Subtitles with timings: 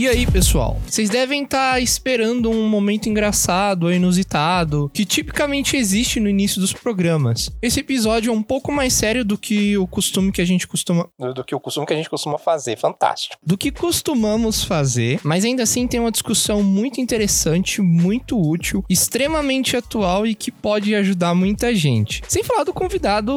[0.00, 0.80] E aí, pessoal?
[0.86, 6.58] Vocês devem estar tá esperando um momento engraçado ou inusitado que tipicamente existe no início
[6.58, 7.50] dos programas.
[7.60, 11.06] Esse episódio é um pouco mais sério do que o costume que a gente costuma
[11.18, 13.36] do que o costume que a gente costuma fazer, fantástico.
[13.44, 19.76] Do que costumamos fazer, mas ainda assim tem uma discussão muito interessante, muito útil, extremamente
[19.76, 22.22] atual e que pode ajudar muita gente.
[22.26, 23.34] Sem falar do convidado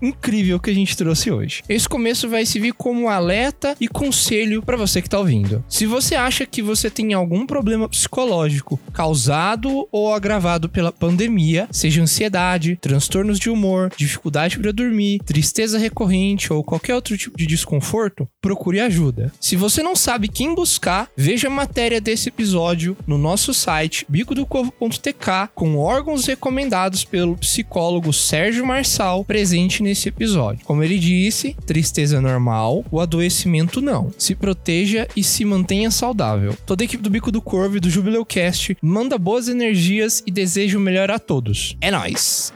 [0.00, 1.62] incrível que a gente trouxe hoje.
[1.68, 5.62] Esse começo vai servir como alerta e conselho para você que tá ouvindo.
[5.68, 11.66] Se você você acha que você tem algum problema psicológico causado ou agravado pela pandemia,
[11.72, 17.44] seja ansiedade, transtornos de humor, dificuldade para dormir, tristeza recorrente ou qualquer outro tipo de
[17.44, 19.32] desconforto, procure ajuda.
[19.40, 25.48] Se você não sabe quem buscar, veja a matéria desse episódio no nosso site bicodocorvo.tk
[25.56, 30.64] com órgãos recomendados pelo psicólogo Sérgio Marçal presente nesse episódio.
[30.64, 34.12] Como ele disse, tristeza normal, o adoecimento não.
[34.16, 36.56] Se proteja e se mantenha saudável.
[36.64, 40.30] Toda a equipe do Bico do Corvo e do Jubileu Cast manda boas energias e
[40.30, 41.76] deseja o melhor a todos.
[41.80, 42.52] É nóis!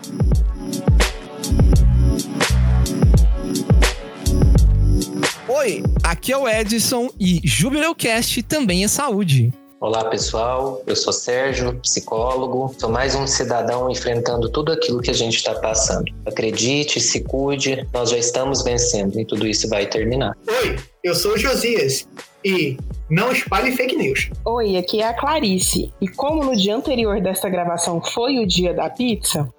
[5.48, 9.52] Oi, aqui é o Edson e Jubileu Cast também é saúde.
[9.80, 12.74] Olá pessoal, eu sou Sérgio, psicólogo.
[12.78, 16.04] Sou mais um cidadão enfrentando tudo aquilo que a gente está passando.
[16.26, 20.36] Acredite, se cuide, nós já estamos vencendo e tudo isso vai terminar.
[20.46, 22.06] Oi, eu sou o Josias
[22.44, 22.76] e
[23.08, 24.28] não espalhe fake news.
[24.44, 25.90] Oi, aqui é a Clarice.
[25.98, 29.50] E como no dia anterior dessa gravação foi o dia da pizza,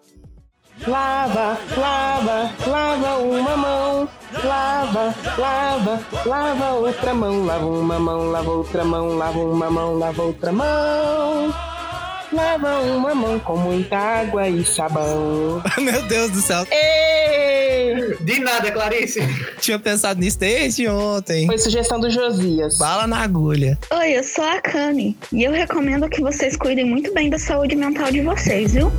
[0.87, 4.09] lava, lava, lava uma mão,
[4.43, 10.21] lava, lava, lava outra mão, lava uma mão, lava outra mão, lava uma mão, lava
[10.21, 11.53] outra mão.
[12.33, 15.61] Lava uma mão com muita água e sabão.
[15.77, 16.65] Meu Deus do céu.
[16.71, 18.15] Ei!
[18.21, 19.19] De nada, Clarice.
[19.59, 21.45] Tinha pensado nisso desde ontem.
[21.45, 22.77] Foi sugestão do Josias.
[22.77, 23.77] Bala na agulha.
[23.91, 25.17] Oi, eu sou a Kami.
[25.33, 28.89] E eu recomendo que vocês cuidem muito bem da saúde mental de vocês, viu?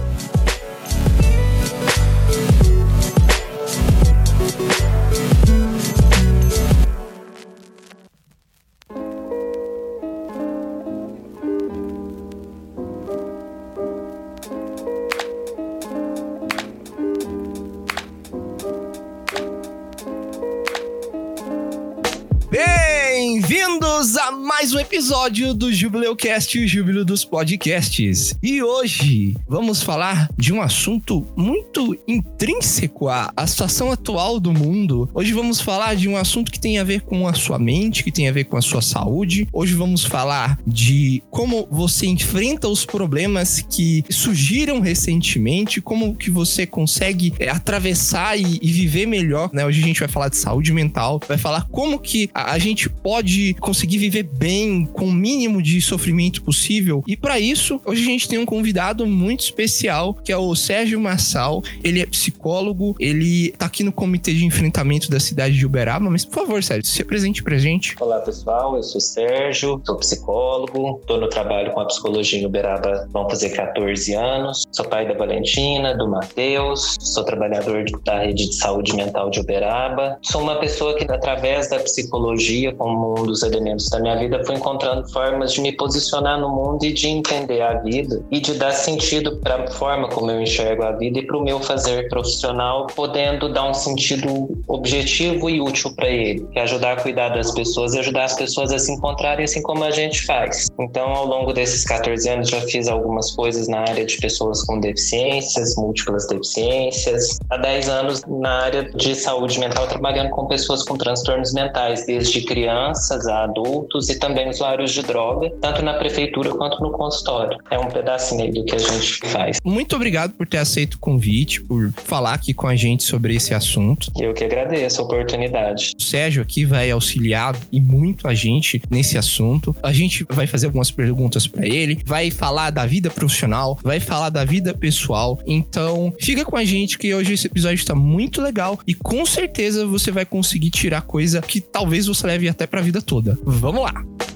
[24.75, 28.35] Um episódio do Jubileu Cast, o Júbilo dos Podcasts.
[28.43, 35.11] E hoje vamos falar de um assunto muito intrínseco à, à situação atual do mundo.
[35.13, 38.11] Hoje vamos falar de um assunto que tem a ver com a sua mente, que
[38.11, 39.47] tem a ver com a sua saúde.
[39.53, 46.67] Hoje vamos falar de como você enfrenta os problemas que surgiram recentemente, como que você
[46.67, 49.67] consegue é, atravessar e, e, viver melhor, né?
[49.67, 52.89] Hoje a gente vai falar de saúde mental, vai falar como que a, a gente
[52.89, 57.03] pode conseguir viver bem com o mínimo de sofrimento possível.
[57.07, 61.01] E para isso, hoje a gente tem um convidado muito especial, que é o Sérgio
[61.01, 61.63] Massal.
[61.83, 66.25] Ele é psicólogo, ele tá aqui no comitê de enfrentamento da cidade de Uberaba, mas
[66.25, 67.95] por favor, Sérgio, se apresente pra gente.
[68.01, 73.09] Olá, pessoal, eu sou Sérgio, sou psicólogo, tô no trabalho com a psicologia em Uberaba,
[73.13, 74.65] vão fazer 14 anos.
[74.71, 80.19] Sou pai da Valentina, do Matheus, sou trabalhador da rede de saúde mental de Uberaba.
[80.23, 85.09] Sou uma pessoa que através da psicologia como um dos elementos da minha vida, encontrando
[85.11, 89.37] formas de me posicionar no mundo e de entender a vida e de dar sentido
[89.39, 93.53] para a forma como eu enxergo a vida e para o meu fazer profissional, podendo
[93.53, 97.95] dar um sentido objetivo e útil para ele, que é ajudar a cuidar das pessoas
[97.95, 100.69] e ajudar as pessoas a se encontrarem assim como a gente faz.
[100.79, 104.81] Então, ao longo desses 14 anos, já fiz algumas coisas na área de pessoas com
[104.81, 107.39] deficiências, múltiplas deficiências.
[107.51, 112.43] Há 10 anos na área de saúde mental, trabalhando com pessoas com transtornos mentais, desde
[112.43, 117.59] criança crianças a adultos e também usuários de droga, tanto na prefeitura quanto no consultório.
[117.71, 119.59] É um pedacinho aí do que a gente faz.
[119.65, 123.55] Muito obrigado por ter aceito o convite, por falar aqui com a gente sobre esse
[123.55, 124.11] assunto.
[124.19, 125.93] Eu que agradeço a oportunidade.
[125.99, 129.75] O Sérgio aqui vai auxiliar e muito a gente nesse assunto.
[129.83, 134.31] A gente vai fazer algumas perguntas para ele, vai falar da vida profissional, vai falar
[134.31, 135.39] da vida pessoal.
[135.47, 139.87] Então, fica com a gente que hoje esse episódio está muito legal e com certeza
[139.87, 143.39] você vai conseguir tirar coisa que talvez você leve até pra vida toda.
[143.45, 144.32] Vamos lá!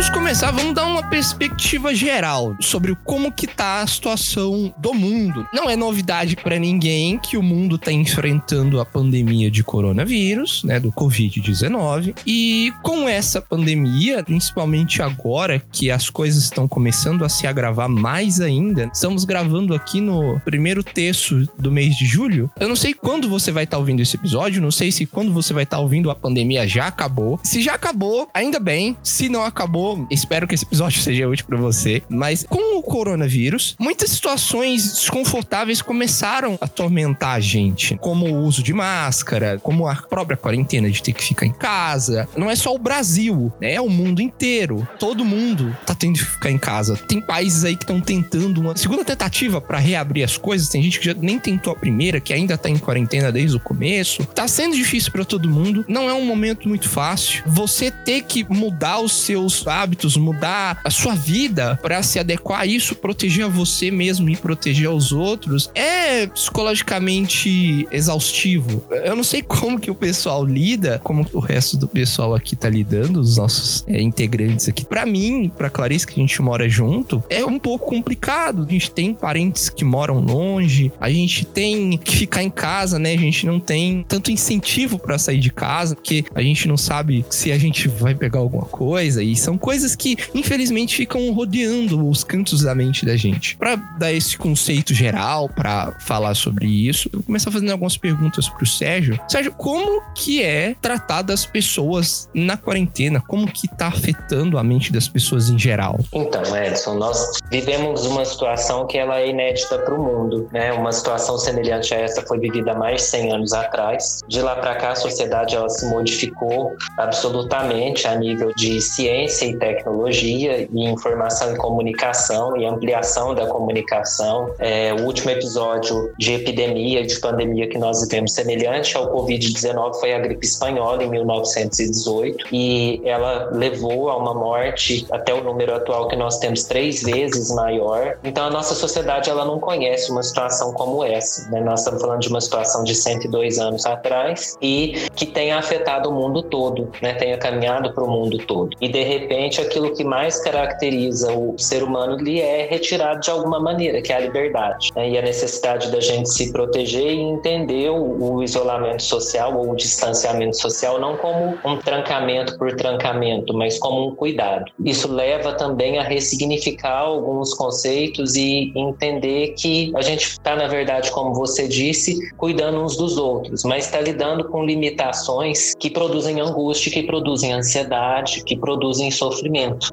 [0.00, 5.46] Vamos começar, vamos dar uma perspectiva geral sobre como que tá a situação do mundo.
[5.52, 10.80] Não é novidade para ninguém que o mundo tá enfrentando a pandemia de coronavírus, né,
[10.80, 17.46] do COVID-19, e com essa pandemia, principalmente agora que as coisas estão começando a se
[17.46, 22.50] agravar mais ainda, estamos gravando aqui no primeiro terço do mês de julho.
[22.58, 25.30] Eu não sei quando você vai estar tá ouvindo esse episódio, não sei se quando
[25.30, 27.38] você vai estar tá ouvindo a pandemia já acabou.
[27.42, 28.96] Se já acabou, ainda bem.
[29.02, 32.02] Se não acabou, espero que esse episódio seja útil para você.
[32.08, 38.62] Mas com o coronavírus, muitas situações desconfortáveis começaram a atormentar a gente, como o uso
[38.62, 42.28] de máscara, como a própria quarentena de ter que ficar em casa.
[42.36, 43.74] Não é só o Brasil, né?
[43.74, 44.86] é o mundo inteiro.
[44.98, 46.96] Todo mundo tá tendo que ficar em casa.
[46.96, 50.68] Tem países aí que estão tentando uma segunda tentativa para reabrir as coisas.
[50.68, 53.60] Tem gente que já nem tentou a primeira, que ainda tá em quarentena desde o
[53.60, 54.24] começo.
[54.26, 55.84] Tá sendo difícil para todo mundo.
[55.88, 57.42] Não é um momento muito fácil.
[57.46, 62.66] Você ter que mudar os seus hábitos, mudar a sua vida para se adequar a
[62.66, 68.84] isso, proteger a você mesmo e proteger aos outros, é psicologicamente exaustivo.
[68.90, 72.68] Eu não sei como que o pessoal lida, como o resto do pessoal aqui tá
[72.68, 74.84] lidando, os nossos é, integrantes aqui.
[74.84, 78.66] Para mim, para Clarice, que a gente mora junto, é um pouco complicado.
[78.68, 83.12] A gente tem parentes que moram longe, a gente tem que ficar em casa, né?
[83.12, 87.24] A gente não tem tanto incentivo para sair de casa, porque a gente não sabe
[87.30, 89.22] se a gente vai pegar alguma coisa.
[89.22, 93.56] E são coisas que, infelizmente, ficam rodeando os cantos da mente da gente.
[93.56, 98.48] Para dar esse conceito geral, para falar sobre isso, eu vou começar fazendo algumas perguntas
[98.48, 99.18] pro Sérgio.
[99.28, 103.20] Sérgio, como que é tratar das pessoas na quarentena?
[103.20, 105.98] Como que tá afetando a mente das pessoas em geral?
[106.12, 110.72] Então, Edson, nós vivemos uma situação que ela é inédita para o mundo, né?
[110.72, 114.20] Uma situação semelhante a essa foi vivida há mais de 100 anos atrás.
[114.28, 119.56] De lá para cá, a sociedade ela se modificou absolutamente a nível de ciência e
[119.60, 124.52] tecnologia e informação e comunicação e ampliação da comunicação.
[124.58, 130.14] É, o último episódio de epidemia, de pandemia que nós vivemos semelhante ao Covid-19 foi
[130.14, 136.08] a gripe espanhola em 1918 e ela levou a uma morte até o número atual
[136.08, 138.18] que nós temos três vezes maior.
[138.24, 141.50] Então a nossa sociedade ela não conhece uma situação como essa.
[141.50, 141.60] Né?
[141.60, 146.12] Nós estamos falando de uma situação de 102 anos atrás e que tenha afetado o
[146.12, 147.14] mundo todo, né?
[147.14, 148.76] tenha caminhado para o mundo todo.
[148.80, 153.58] E de repente aquilo que mais caracteriza o ser humano lhe é retirado de alguma
[153.58, 155.08] maneira, que é a liberdade né?
[155.08, 159.76] e a necessidade da gente se proteger e entender o, o isolamento social ou o
[159.76, 164.70] distanciamento social não como um trancamento por trancamento, mas como um cuidado.
[164.84, 171.10] Isso leva também a ressignificar alguns conceitos e entender que a gente está, na verdade,
[171.10, 176.92] como você disse, cuidando uns dos outros, mas está lidando com limitações que produzem angústia,
[176.92, 179.39] que produzem ansiedade, que produzem sofrimento.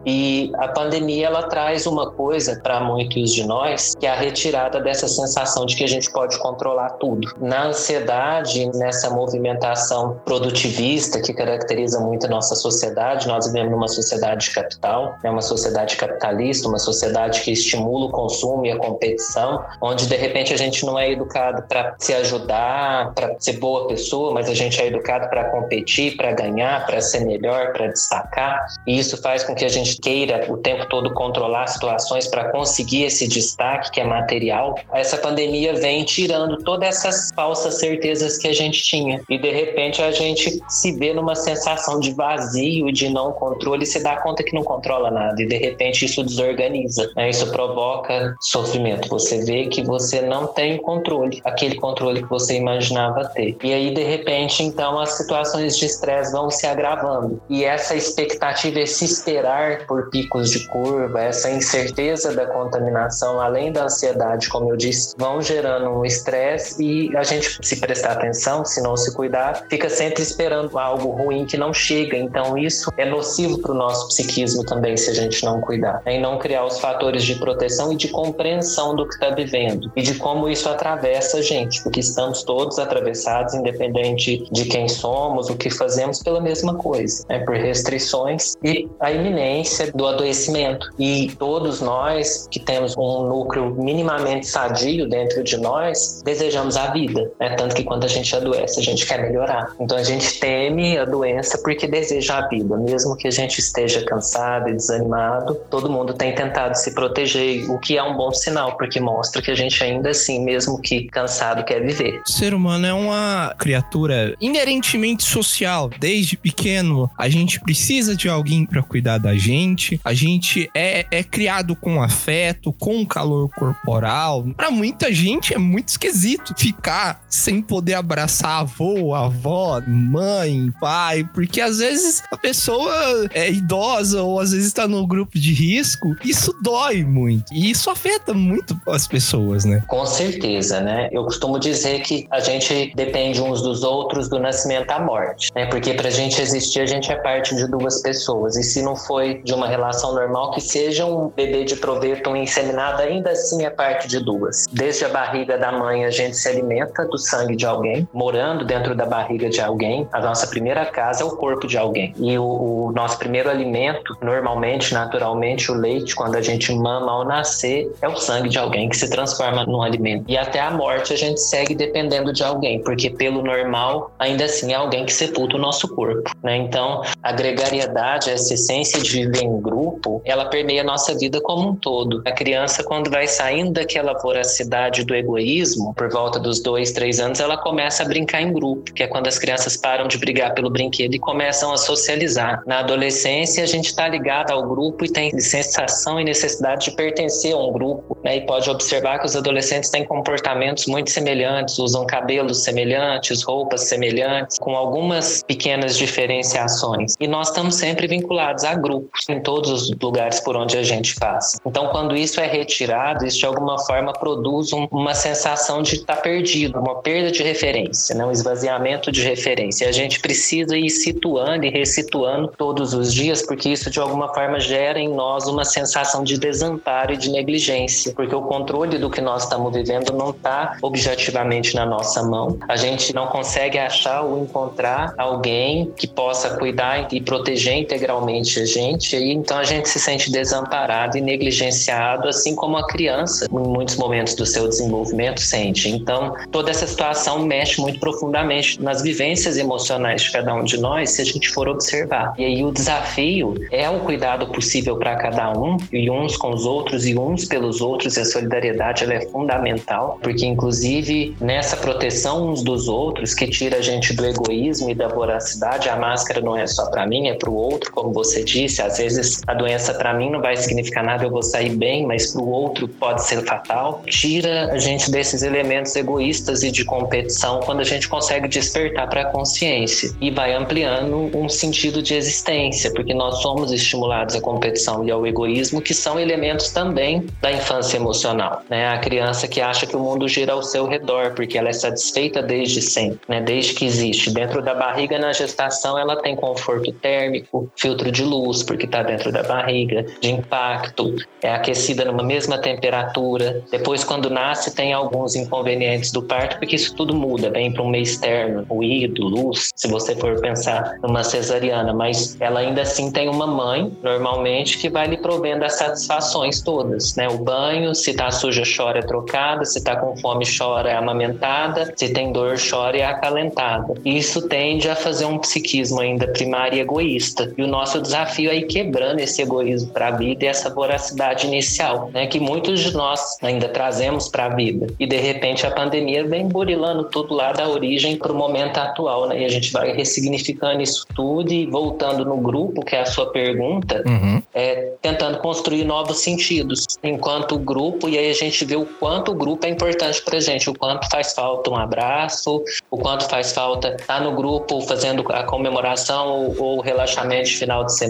[0.05, 4.79] E a pandemia ela traz uma coisa para muitos de nós, que é a retirada
[4.79, 7.27] dessa sensação de que a gente pode controlar tudo.
[7.39, 14.45] Na ansiedade, nessa movimentação produtivista que caracteriza muito a nossa sociedade, nós vivemos numa sociedade
[14.45, 19.63] de capital, é uma sociedade capitalista, uma sociedade que estimula o consumo e a competição,
[19.81, 24.33] onde de repente a gente não é educado para se ajudar, para ser boa pessoa,
[24.33, 28.65] mas a gente é educado para competir, para ganhar, para ser melhor, para destacar.
[28.85, 33.04] E isso faz com que a gente queira o tempo todo controlar situações para conseguir
[33.04, 34.76] esse destaque que é material.
[34.94, 39.21] Essa pandemia vem tirando todas essas falsas certezas que a gente tinha.
[39.30, 43.88] E de repente a gente se vê numa sensação de vazio, de não controle, e
[43.88, 45.42] se dá conta que não controla nada.
[45.42, 47.11] E de repente isso desorganiza.
[47.16, 47.30] Né?
[47.30, 49.09] Isso provoca sofrimento.
[49.09, 53.57] Você vê que você não tem controle, aquele controle que você imaginava ter.
[53.64, 57.42] E aí, de repente, então, as situações de estresse vão se agravando.
[57.50, 63.86] E essa expectativa, esse esperar por picos de curva, essa incerteza da contaminação, além da
[63.86, 68.81] ansiedade, como eu disse, vão gerando um estresse e a gente, se prestar atenção, se
[68.81, 72.16] não se cuidar, fica sempre esperando algo ruim que não chega.
[72.16, 76.02] Então, isso é nocivo para o nosso psiquismo também, se a gente não cuidar.
[76.06, 80.02] Em não criar os fatores de proteção e de compreensão do que está vivendo e
[80.02, 85.56] de como isso atravessa a gente, porque estamos todos atravessados, independente de quem somos, o
[85.56, 87.40] que fazemos, pela mesma coisa, né?
[87.40, 90.90] por restrições e a iminência do adoecimento.
[90.99, 97.31] E todos nós que temos um núcleo minimamente sadio dentro de nós, desejamos a vida,
[97.40, 97.56] né?
[97.56, 99.71] tanto que quando a gente adoece, a gente quer melhorar.
[99.80, 104.04] Então a gente teme a doença porque deseja a vida, mesmo que a gente esteja
[104.04, 108.76] cansado e desanimado, todo mundo tem tentado se proteger, o que é um bom sinal,
[108.76, 112.21] porque mostra que a gente ainda assim, mesmo que cansado, quer viver.
[112.28, 115.90] O ser humano é uma criatura inerentemente social.
[115.97, 121.23] Desde pequeno, a gente precisa de alguém para cuidar da gente, a gente é, é
[121.23, 124.45] criado com afeto, com calor corporal.
[124.56, 131.61] Pra muita gente é muito esquisito ficar sem poder abraçar avô, avó, mãe, pai, porque
[131.61, 136.56] às vezes a pessoa é idosa ou às vezes tá no grupo de risco, isso
[136.61, 137.54] dói muito.
[137.54, 139.83] E isso afeta muito as pessoas, né?
[139.87, 141.09] Com certeza, né?
[141.11, 145.66] Eu costumo dizer que a gente depende uns dos outros do nascimento à morte, né?
[145.66, 148.56] Porque pra gente existir, a gente é parte de duas pessoas.
[148.56, 153.01] E se não foi de uma relação normal, que seja um bebê de proveito, inseminado,
[153.01, 154.65] ainda assim é parte de duas.
[154.71, 158.95] Desde a barriga da mãe, a gente se alimenta do sangue de alguém, morando dentro
[158.95, 160.07] da barriga de alguém.
[160.13, 162.13] A nossa primeira casa é o corpo de alguém.
[162.17, 167.25] E o, o nosso primeiro alimento, normalmente, naturalmente, o leite, quando a gente mama ao
[167.25, 170.25] nascer, é o sangue de alguém que se transforma num alimento.
[170.27, 174.71] E até a morte a gente segue dependendo de alguém, porque pelo normal, ainda assim
[174.71, 176.31] é alguém que sepulta o nosso corpo.
[176.41, 176.56] Né?
[176.57, 181.69] Então, a gregariedade, essa essência de viver em grupo, ela permeia a nossa vida como
[181.69, 182.22] um todo.
[182.26, 187.40] A criança, quando vai saindo daquela voracidade do egoísmo, por volta dos dois, três anos,
[187.40, 190.69] ela começa a brincar em grupo, que é quando as crianças param de brigar pelo
[190.69, 192.64] brinquedo e começam a socializar.
[192.66, 197.54] Na adolescência, a gente está ligado ao grupo e tem sensação e necessidade de pertencer
[197.54, 198.38] a um grupo, né?
[198.38, 204.57] E pode observar que os adolescentes têm comportamentos muito semelhantes, usam cabelos semelhantes, roupas semelhantes,
[204.60, 207.14] com algumas pequenas diferenciações.
[207.19, 211.16] E nós estamos sempre vinculados a grupos em todos os lugares por onde a gente
[211.16, 211.57] passa.
[211.66, 216.16] Então, quando isso é retirado, isso de alguma forma produz um, uma sensação de estar
[216.16, 218.26] tá perdido, uma perda de referência, né?
[218.26, 219.86] um esvaziamento de referência.
[219.86, 224.33] E a gente precisa ir situando e ressituando todos os dias, porque isso de alguma
[224.33, 229.09] forma gera em nós uma sensação de desamparo e de negligência, porque o controle do
[229.09, 232.57] que nós estamos vivendo não está objetivamente na nossa mão.
[232.68, 238.66] A gente não consegue achar ou encontrar alguém que possa cuidar e proteger integralmente a
[238.66, 243.56] gente, e então a gente se sente desamparado e negligenciado, assim como a criança, em
[243.56, 245.90] muitos momentos do seu desenvolvimento, sente.
[245.90, 251.11] Então, toda essa situação mexe muito profundamente nas vivências emocionais de cada um de nós,
[251.11, 252.33] se a gente for observar.
[252.37, 256.66] E aí o desafio é o cuidado possível para cada um, e uns com os
[256.66, 262.49] outros, e uns pelos outros, e a solidariedade ela é fundamental, porque inclusive nessa proteção
[262.49, 266.56] uns dos outros, que tira a gente do egoísmo e da voracidade, a máscara não
[266.56, 269.94] é só para mim, é para o outro, como você disse, às vezes a doença
[269.94, 273.23] para mim não vai significar nada, eu vou sair bem, mas para o outro pode
[273.23, 274.01] ser fatal.
[274.07, 279.21] Tira a gente desses elementos egoístas e de competição quando a gente consegue despertar para
[279.23, 285.06] a consciência e vai ampliando um sentido de existência, porque nós somos estimulados à competição
[285.06, 288.63] e ao egoísmo, que são elementos também da infância emocional.
[288.69, 288.87] Né?
[288.87, 292.42] A criança que acha que o mundo gira ao seu redor, porque ela é satisfeita
[292.42, 293.42] desde sempre, né?
[293.42, 294.31] desde que existe.
[294.31, 299.31] Dentro da barriga, na gestação, ela tem conforto térmico, filtro de luz, porque está dentro
[299.31, 303.64] da barriga, de impacto, é aquecida numa mesma temperatura.
[303.72, 307.90] Depois, quando nasce, tem alguns inconvenientes do parto, porque isso tudo muda, vem para um
[307.90, 313.30] meio externo, ruído, luz, se você for pensar numa cesariana, mas ela ainda assim tem
[313.30, 317.28] uma mãe, normalmente, que vai lhe provendo as satisfações todas, né?
[317.28, 321.94] O banho, se tá suja, chora, é trocada, se tá com fome, chora, é amamentada,
[321.96, 323.94] se tem dor, chora, é acalentada.
[324.04, 327.54] Isso tende a fazer um psiquismo ainda primário e egoísta.
[327.57, 328.17] E o nosso desafio
[328.50, 332.28] é ir quebrando esse egoísmo para a vida e essa voracidade inicial, né?
[332.28, 334.88] Que muitos de nós ainda trazemos para a vida.
[335.00, 339.28] E de repente a pandemia vem burilando tudo lá da origem para o momento atual,
[339.28, 339.42] né?
[339.42, 343.31] E a gente vai ressignificando isso tudo e voltando no grupo, que é a sua
[343.31, 344.42] pergunta, Uhum.
[344.54, 349.36] é, tentando construir novos sentidos enquanto grupo, e aí a gente vê o quanto o
[349.36, 353.90] grupo é importante pra gente, o quanto faz falta um abraço, o quanto faz falta
[354.00, 358.06] estar no grupo fazendo a comemoração ou, ou o relaxamento de final de semana,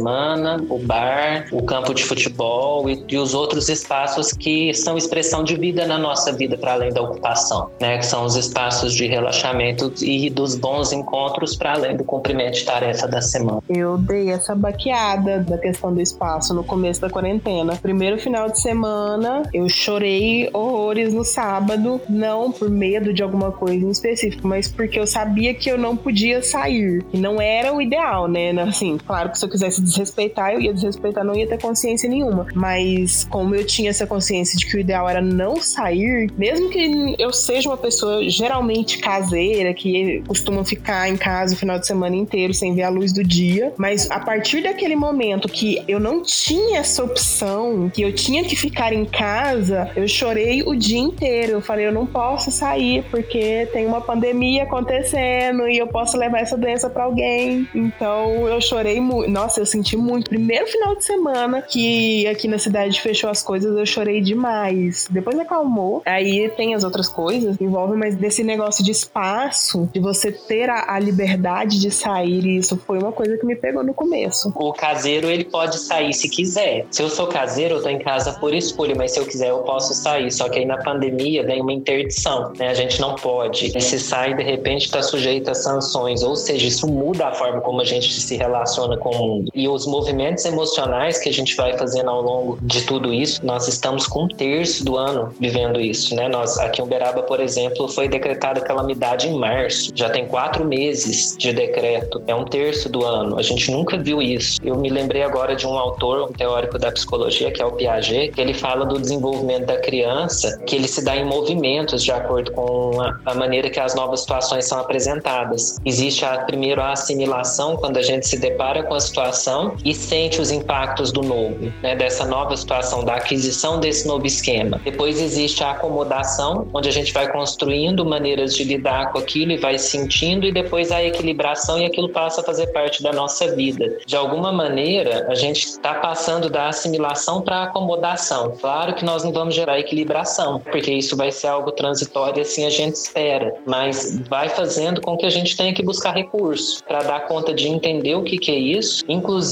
[0.70, 5.56] o bar, o campo de futebol e, e os outros espaços que são expressão de
[5.56, 7.98] vida na nossa vida, para além da ocupação, né?
[7.98, 12.66] Que são os espaços de relaxamento e dos bons encontros, para além do cumprimento de
[12.66, 13.62] tarefa da semana.
[13.70, 17.75] Eu dei essa baqueada da questão do espaço no começo da quarentena.
[17.82, 23.86] Primeiro final de semana, eu chorei horrores no sábado, não por medo de alguma coisa
[23.86, 27.04] em específico, mas porque eu sabia que eu não podia sair.
[27.13, 28.51] E não era o ideal, né?
[28.62, 32.48] Assim, claro que se eu quisesse desrespeitar, eu ia desrespeitar, não ia ter consciência nenhuma.
[32.53, 37.15] Mas como eu tinha essa consciência de que o ideal era não sair, mesmo que
[37.17, 42.15] eu seja uma pessoa geralmente caseira, que costuma ficar em casa o final de semana
[42.15, 46.22] inteiro sem ver a luz do dia, mas a partir daquele momento que eu não
[46.22, 51.53] tinha essa opção, que eu tinha que ficar em casa, eu chorei o dia inteiro.
[51.53, 56.39] Eu falei, eu não posso sair porque tem uma pandemia acontecendo e eu posso levar
[56.39, 57.67] essa doença para alguém.
[57.74, 59.29] Então eu chorei muito.
[59.29, 60.29] Nossa, eu senti muito muito.
[60.29, 65.07] Primeiro final de semana que aqui na cidade fechou as coisas, eu chorei demais.
[65.10, 66.01] Depois acalmou.
[66.05, 70.69] Aí tem as outras coisas que envolvem, mas desse negócio de espaço, de você ter
[70.69, 74.51] a, a liberdade de sair, isso foi uma coisa que me pegou no começo.
[74.55, 76.86] O caseiro, ele pode sair se quiser.
[76.89, 79.60] Se eu sou caseiro, eu tô em casa por escolha, mas se eu quiser, eu
[79.60, 80.31] posso sair.
[80.31, 82.69] Só que aí na pandemia vem uma interdição, né?
[82.69, 83.77] A gente não pode.
[83.77, 86.24] E se sai, de repente, está sujeito a sanções.
[86.24, 89.51] Ou seja, isso muda a forma como a gente se relaciona com o mundo.
[89.53, 93.68] E os movimentos emocionais que a gente vai fazendo ao longo de tudo isso, nós
[93.68, 96.28] estamos com um terço do ano vivendo isso, né?
[96.28, 99.92] Nós, aqui em Uberaba, por exemplo, foi decretada calamidade em março.
[99.96, 102.22] Já tem quatro meses de decreto.
[102.28, 103.38] É um terço do ano.
[103.38, 104.60] A gente nunca viu isso.
[104.64, 108.34] Eu me lembrei agora de um autor, um teórico da psicologia, que é o Piaget,
[108.34, 112.52] que ele fala do desenvolvimento da criança, que ele se dá em movimentos de acordo
[112.52, 115.78] com a, a maneira que as novas situações são apresentadas.
[115.86, 120.40] Existe a, primeiro a assimilação, quando a gente se depara com a situação e sente
[120.42, 124.80] os impactos do novo, né, dessa nova situação, da aquisição desse novo esquema.
[124.84, 129.58] Depois existe a acomodação, onde a gente vai construindo maneiras de lidar com aquilo e
[129.58, 133.98] vai sentindo, e depois a equilibração, e aquilo passa a fazer parte da nossa vida.
[134.06, 138.54] De alguma maneira, a gente está passando da assimilação para a acomodação.
[138.60, 142.70] Claro que nós não vamos gerar equilibração, porque isso vai ser algo transitório assim a
[142.70, 147.28] gente espera, mas vai fazendo com que a gente tenha que buscar recursos para dar
[147.28, 149.47] conta de entender o que, que é isso, inclusive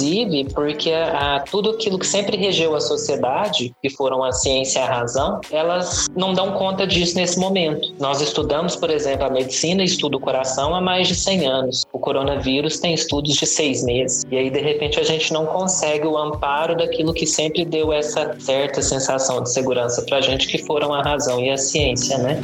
[0.53, 4.85] porque a, tudo aquilo que sempre regeu a sociedade, que foram a ciência e a
[4.85, 7.93] razão, elas não dão conta disso nesse momento.
[7.99, 11.83] Nós estudamos, por exemplo, a medicina estuda o coração há mais de 100 anos.
[11.91, 14.23] O coronavírus tem estudos de seis meses.
[14.31, 18.35] E aí, de repente, a gente não consegue o amparo daquilo que sempre deu essa
[18.39, 22.41] certa sensação de segurança para a gente, que foram a razão e a ciência, né?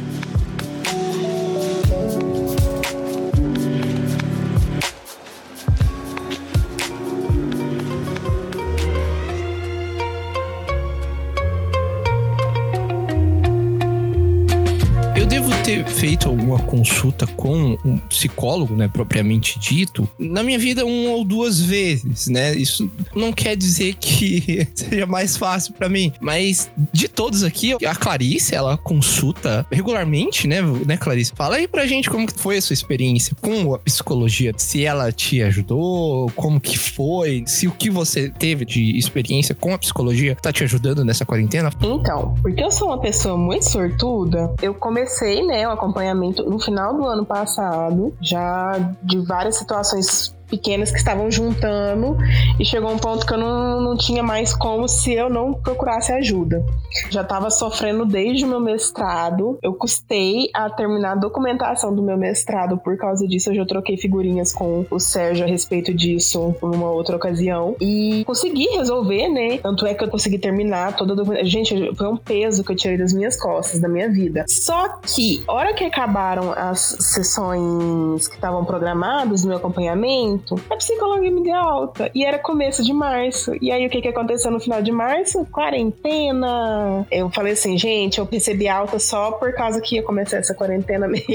[16.02, 21.60] Feito alguma consulta com um psicólogo, né, propriamente dito, na minha vida uma ou duas
[21.60, 22.52] vezes, né?
[22.56, 27.94] Isso não quer dizer que seja mais fácil para mim, mas de todos aqui, a
[27.94, 31.32] Clarice, ela consulta regularmente, né, né, Clarice?
[31.36, 35.40] Fala aí pra gente como foi a sua experiência com a psicologia, se ela te
[35.40, 40.52] ajudou, como que foi, se o que você teve de experiência com a psicologia tá
[40.52, 41.70] te ajudando nessa quarentena?
[41.80, 46.94] Então, porque eu sou uma pessoa muito sortuda, eu comecei, né, o acompanhamento no final
[46.94, 52.18] do ano passado, já de várias situações pequenas que estavam juntando
[52.60, 56.12] e chegou um ponto que eu não, não tinha mais como se eu não procurasse
[56.12, 56.62] ajuda.
[57.08, 59.58] Já estava sofrendo desde o meu mestrado.
[59.62, 63.48] Eu custei a terminar a documentação do meu mestrado por causa disso.
[63.48, 68.66] Eu já troquei figurinhas com o Sérgio a respeito disso numa outra ocasião e consegui
[68.76, 69.56] resolver, né?
[69.56, 71.50] Tanto é que eu consegui terminar toda a documentação.
[71.50, 74.44] Gente, foi um peso que eu tirei das minhas costas, da minha vida.
[74.48, 81.30] Só que, hora que acabaram as sessões que estavam programadas no meu acompanhamento, a psicóloga
[81.30, 82.10] me deu alta.
[82.14, 83.52] E era começo de março.
[83.60, 85.46] E aí o que, que aconteceu no final de março?
[85.50, 87.06] Quarentena.
[87.10, 91.06] Eu falei assim, gente, eu recebi alta só por causa que ia começar essa quarentena
[91.08, 91.26] mesmo.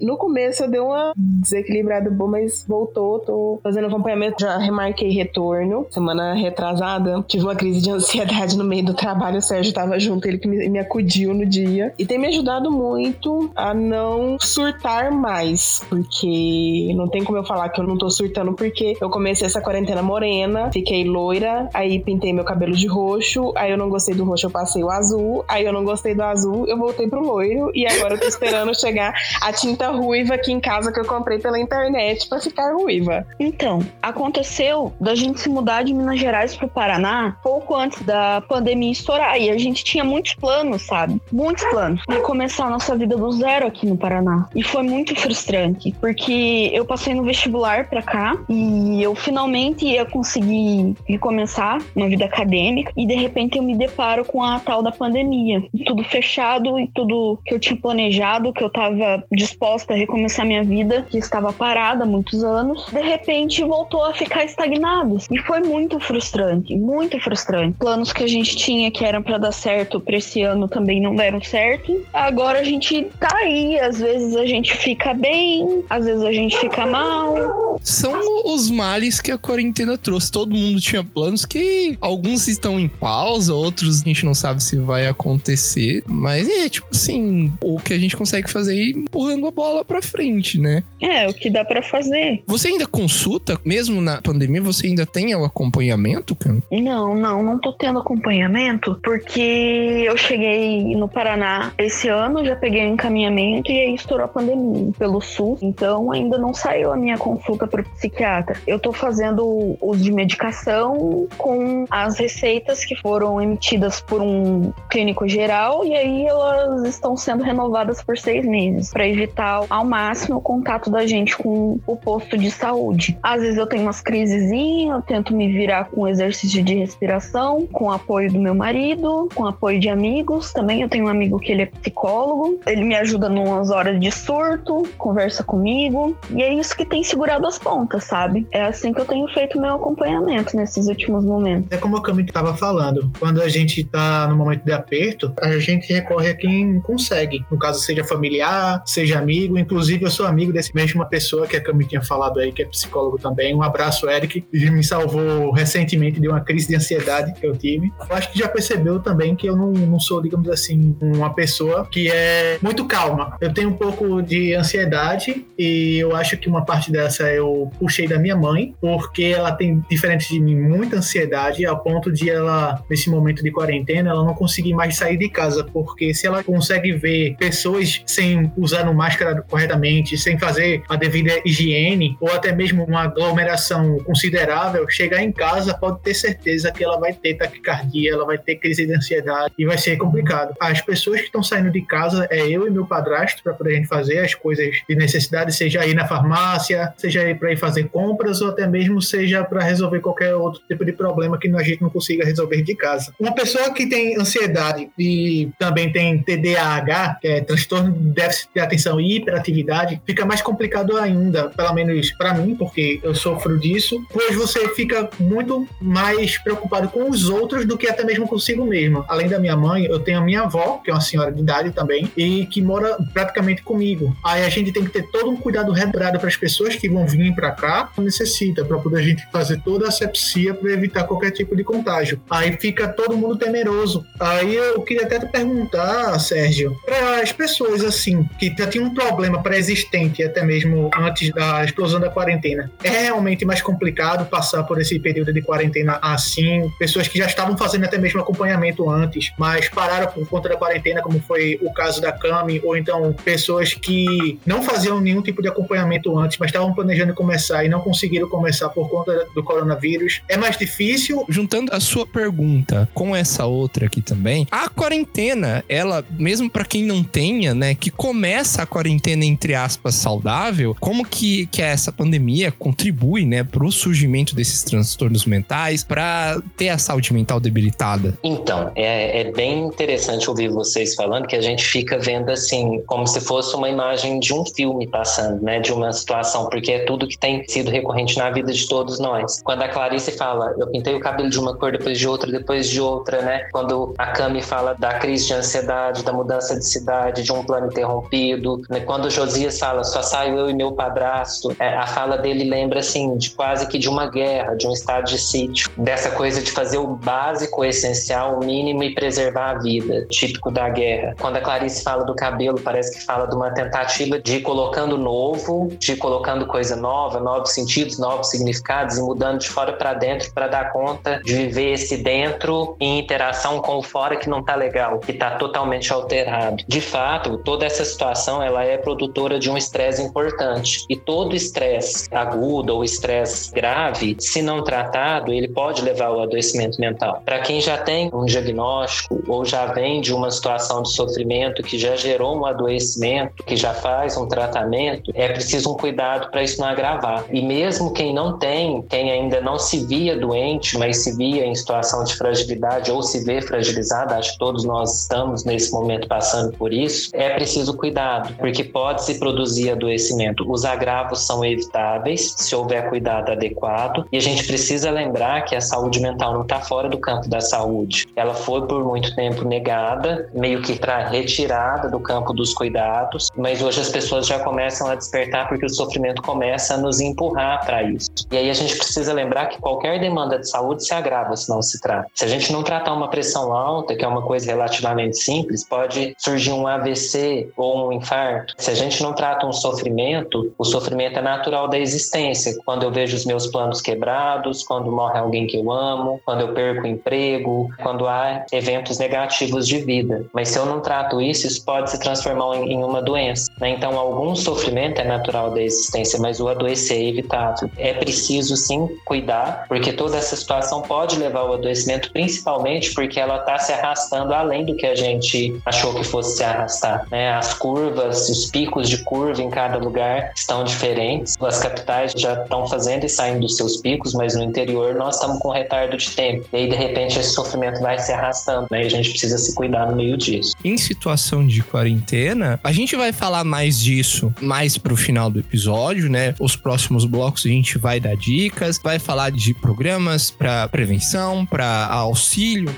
[0.00, 5.86] No começo eu dei uma desequilibrada boa, mas voltou, tô fazendo acompanhamento, já remarquei retorno.
[5.90, 10.26] Semana retrasada, tive uma crise de ansiedade no meio do trabalho, o Sérgio tava junto,
[10.26, 11.92] ele que me, me acudiu no dia.
[11.98, 17.68] E tem me ajudado muito a não surtar mais, porque não tem como eu falar
[17.70, 22.32] que eu não tô surtando porque eu comecei essa quarentena morena, fiquei loira, aí pintei
[22.32, 25.64] meu cabelo de roxo, aí eu não gostei do roxo, eu passei o azul, aí
[25.64, 29.14] eu não gostei do azul, eu voltei pro loiro e agora eu tô esperando chegar
[29.42, 33.26] a tinta ruiva aqui em casa que eu comprei pela internet para ficar ruiva.
[33.40, 38.92] Então, aconteceu da gente se mudar de Minas Gerais pro Paraná pouco antes da pandemia
[38.92, 41.20] estourar e a gente tinha muitos planos, sabe?
[41.32, 44.48] Muitos planos de começar a nossa vida do zero aqui no Paraná.
[44.54, 49.84] E foi muito frustrante, porque eu passei no vestibular vestibular para cá e eu finalmente
[49.84, 54.82] ia conseguir recomeçar uma vida acadêmica e de repente eu me deparo com a tal
[54.82, 55.62] da pandemia.
[55.84, 60.64] Tudo fechado e tudo que eu tinha planejado, que eu estava disposta a recomeçar minha
[60.64, 65.18] vida, que estava parada há muitos anos, de repente voltou a ficar estagnado.
[65.30, 67.76] E foi muito frustrante, muito frustrante.
[67.78, 71.14] Planos que a gente tinha que eram para dar certo para esse ano também não
[71.14, 72.04] deram certo.
[72.12, 76.56] Agora a gente tá aí, às vezes a gente fica bem, às vezes a gente
[76.58, 78.12] fica mal, São
[78.44, 80.30] os males que a quarentena trouxe.
[80.30, 84.76] Todo mundo tinha planos que alguns estão em pausa, outros a gente não sabe se
[84.76, 86.02] vai acontecer.
[86.06, 89.84] Mas é tipo assim, o que a gente consegue fazer é ir empurrando a bola
[89.84, 90.82] pra frente, né?
[91.00, 92.42] É, o que dá pra fazer.
[92.46, 96.58] Você ainda consulta, mesmo na pandemia, você ainda tem o acompanhamento, cara?
[96.70, 102.86] Não, não, não tô tendo acompanhamento, porque eu cheguei no Paraná esse ano, já peguei
[102.86, 105.62] o encaminhamento e aí estourou a pandemia pelo SUS.
[105.62, 108.60] Então ainda não saiu a minha consulta pro psiquiatra.
[108.66, 115.28] Eu tô fazendo uso de medicação com as receitas que foram emitidas por um clínico
[115.28, 120.40] geral e aí elas estão sendo renovadas por seis meses para evitar ao máximo o
[120.40, 123.18] contato da gente com o posto de saúde.
[123.22, 127.90] Às vezes eu tenho umas crisezinhas, eu tento me virar com exercício de respiração, com
[127.90, 130.52] apoio do meu marido, com apoio de amigos.
[130.52, 134.10] Também eu tenho um amigo que ele é psicólogo, ele me ajuda numas horas de
[134.10, 138.46] surto, conversa comigo e é isso que tem segurado as pontas, sabe?
[138.50, 141.70] É assim que eu tenho feito meu acompanhamento nesses últimos momentos.
[141.70, 145.58] É como o Cami estava falando, quando a gente está no momento de aperto, a
[145.58, 147.44] gente recorre a quem consegue.
[147.50, 149.58] No caso, seja familiar, seja amigo.
[149.58, 152.66] Inclusive, eu sou amigo desse mesma pessoa que a Cami tinha falado aí, que é
[152.66, 153.54] psicólogo também.
[153.54, 154.44] Um abraço, Eric.
[154.52, 157.92] Ele me salvou recentemente de uma crise de ansiedade que eu tive.
[158.08, 161.86] Eu acho que já percebeu também que eu não, não sou, digamos assim, uma pessoa
[161.90, 163.36] que é muito calma.
[163.40, 168.06] Eu tenho um pouco de ansiedade e eu acho que uma parte dessa eu puxei
[168.06, 172.82] da minha mãe, porque ela tem, diferente de mim, muita ansiedade, ao ponto de ela,
[172.88, 176.92] nesse momento de quarentena, ela não conseguir mais sair de casa, porque se ela consegue
[176.92, 183.02] ver pessoas sem usar máscara corretamente, sem fazer a devida higiene, ou até mesmo uma
[183.02, 188.38] aglomeração considerável, chegar em casa pode ter certeza que ela vai ter taquicardia, ela vai
[188.38, 190.54] ter crise de ansiedade e vai ser complicado.
[190.60, 194.18] As pessoas que estão saindo de casa é eu e meu padrasto para poder fazer
[194.18, 198.48] as coisas de necessidade, seja ir na farmácia, seja ir para ir fazer compras ou
[198.48, 202.24] até mesmo seja para resolver qualquer outro tipo de problema que a gente não consiga
[202.24, 203.12] resolver de casa.
[203.18, 208.60] Uma pessoa que tem ansiedade e também tem TDAH, que é transtorno de déficit de
[208.60, 214.00] atenção e hiperatividade, fica mais complicado ainda, pelo menos para mim, porque eu sofro disso,
[214.12, 219.04] pois você fica muito mais preocupado com os outros do que até mesmo consigo mesmo.
[219.08, 221.70] Além da minha mãe, eu tenho a minha avó, que é uma senhora de idade
[221.70, 224.16] também, e que mora praticamente comigo.
[224.24, 227.06] Aí a gente tem que ter todo um cuidado redobrado para as pessoas que vão
[227.16, 231.30] vir para cá, necessita, para poder a gente fazer toda a asepsia para evitar qualquer
[231.30, 232.20] tipo de contágio.
[232.28, 234.04] Aí fica todo mundo temeroso.
[234.18, 238.94] Aí eu queria até te perguntar, Sérgio, para as pessoas assim, que já tinham um
[238.94, 244.80] problema pré-existente até mesmo antes da explosão da quarentena, é realmente mais complicado passar por
[244.80, 246.70] esse período de quarentena assim?
[246.78, 251.02] Pessoas que já estavam fazendo até mesmo acompanhamento antes, mas pararam por conta da quarentena,
[251.02, 255.48] como foi o caso da Cami, ou então pessoas que não faziam nenhum tipo de
[255.48, 260.20] acompanhamento antes, mas estavam planejando começar e não conseguiram começar por conta do coronavírus.
[260.28, 261.24] É mais difícil.
[261.28, 266.84] Juntando a sua pergunta com essa outra aqui também, a quarentena, ela, mesmo para quem
[266.84, 272.52] não tenha, né, que começa a quarentena entre aspas saudável, como que, que essa pandemia
[272.52, 278.16] contribui, né, pro surgimento desses transtornos mentais, para ter a saúde mental debilitada?
[278.22, 283.06] Então, é, é bem interessante ouvir vocês falando que a gente fica vendo assim, como
[283.06, 287.06] se fosse uma imagem de um filme passando, né, de uma situação, porque é tudo
[287.06, 289.42] que tem sido recorrente na vida de todos nós.
[289.42, 292.66] Quando a Clarice fala, eu pintei o cabelo de uma cor depois de outra, depois
[292.66, 293.46] de outra, né?
[293.52, 297.66] Quando a Cami fala da crise de ansiedade, da mudança de cidade, de um plano
[297.66, 298.80] interrompido, né?
[298.80, 302.80] quando o Josias fala, só saio eu e meu padrasto, é, a fala dele lembra
[302.80, 306.50] assim de quase que de uma guerra, de um estado de sítio, dessa coisa de
[306.50, 311.14] fazer o básico, o essencial, o mínimo e preservar a vida, típico da guerra.
[311.20, 314.96] Quando a Clarice fala do cabelo, parece que fala de uma tentativa de ir colocando
[314.96, 319.94] novo, de ir colocando coisa nova, novos sentidos, novos significados e mudando de fora para
[319.94, 324.42] dentro para dar conta de viver esse dentro em interação com o fora que não
[324.42, 326.62] tá legal, que tá totalmente alterado.
[326.66, 332.06] De fato, toda essa situação ela é produtora de um estresse importante e todo estresse
[332.12, 337.22] agudo ou estresse grave, se não tratado, ele pode levar ao adoecimento mental.
[337.24, 341.78] Para quem já tem um diagnóstico ou já vem de uma situação de sofrimento que
[341.78, 346.57] já gerou um adoecimento, que já faz um tratamento, é preciso um cuidado para isso
[346.58, 347.24] não agravar.
[347.30, 351.54] E mesmo quem não tem, quem ainda não se via doente, mas se via em
[351.54, 356.52] situação de fragilidade ou se vê fragilizado, acho que todos nós estamos nesse momento passando
[356.56, 360.50] por isso, é preciso cuidado, porque pode se produzir adoecimento.
[360.50, 365.60] Os agravos são evitáveis se houver cuidado adequado, e a gente precisa lembrar que a
[365.60, 368.06] saúde mental não está fora do campo da saúde.
[368.16, 373.62] Ela foi por muito tempo negada, meio que para retirada do campo dos cuidados, mas
[373.62, 377.64] hoje as pessoas já começam a despertar porque o sofrimento começa começa a nos empurrar
[377.64, 378.10] para isso.
[378.30, 381.60] E aí a gente precisa lembrar que qualquer demanda de saúde se agrava se não
[381.60, 382.08] se trata.
[382.14, 386.14] Se a gente não tratar uma pressão alta, que é uma coisa relativamente simples, pode
[386.16, 388.54] surgir um AVC ou um infarto.
[388.56, 392.56] Se a gente não trata um sofrimento, o sofrimento é natural da existência.
[392.64, 396.54] Quando eu vejo os meus planos quebrados, quando morre alguém que eu amo, quando eu
[396.54, 400.24] perco o emprego, quando há eventos negativos de vida.
[400.32, 403.52] Mas se eu não trato isso, isso pode se transformar em uma doença.
[403.60, 403.70] Né?
[403.70, 407.70] Então, algum sofrimento é natural da existência, mas o adoecer é evitável.
[407.76, 413.38] É preciso sim cuidar, porque toda essa situação pode levar ao adoecimento, principalmente porque ela
[413.38, 417.06] está se arrastando além do que a gente achou que fosse se arrastar.
[417.10, 417.32] Né?
[417.32, 421.36] As curvas, os picos de curva em cada lugar estão diferentes.
[421.40, 425.38] As capitais já estão fazendo e saindo dos seus picos, mas no interior nós estamos
[425.38, 426.46] com retardo de tempo.
[426.52, 428.82] E aí, de repente, esse sofrimento vai se arrastando, né?
[428.82, 430.54] E a gente precisa se cuidar no meio disso.
[430.64, 436.10] Em situação de quarentena, a gente vai falar mais disso mais pro final do episódio,
[436.10, 436.27] né?
[436.38, 441.86] Os próximos blocos a gente vai dar dicas, vai falar de programas para prevenção, para
[441.86, 442.74] auxílio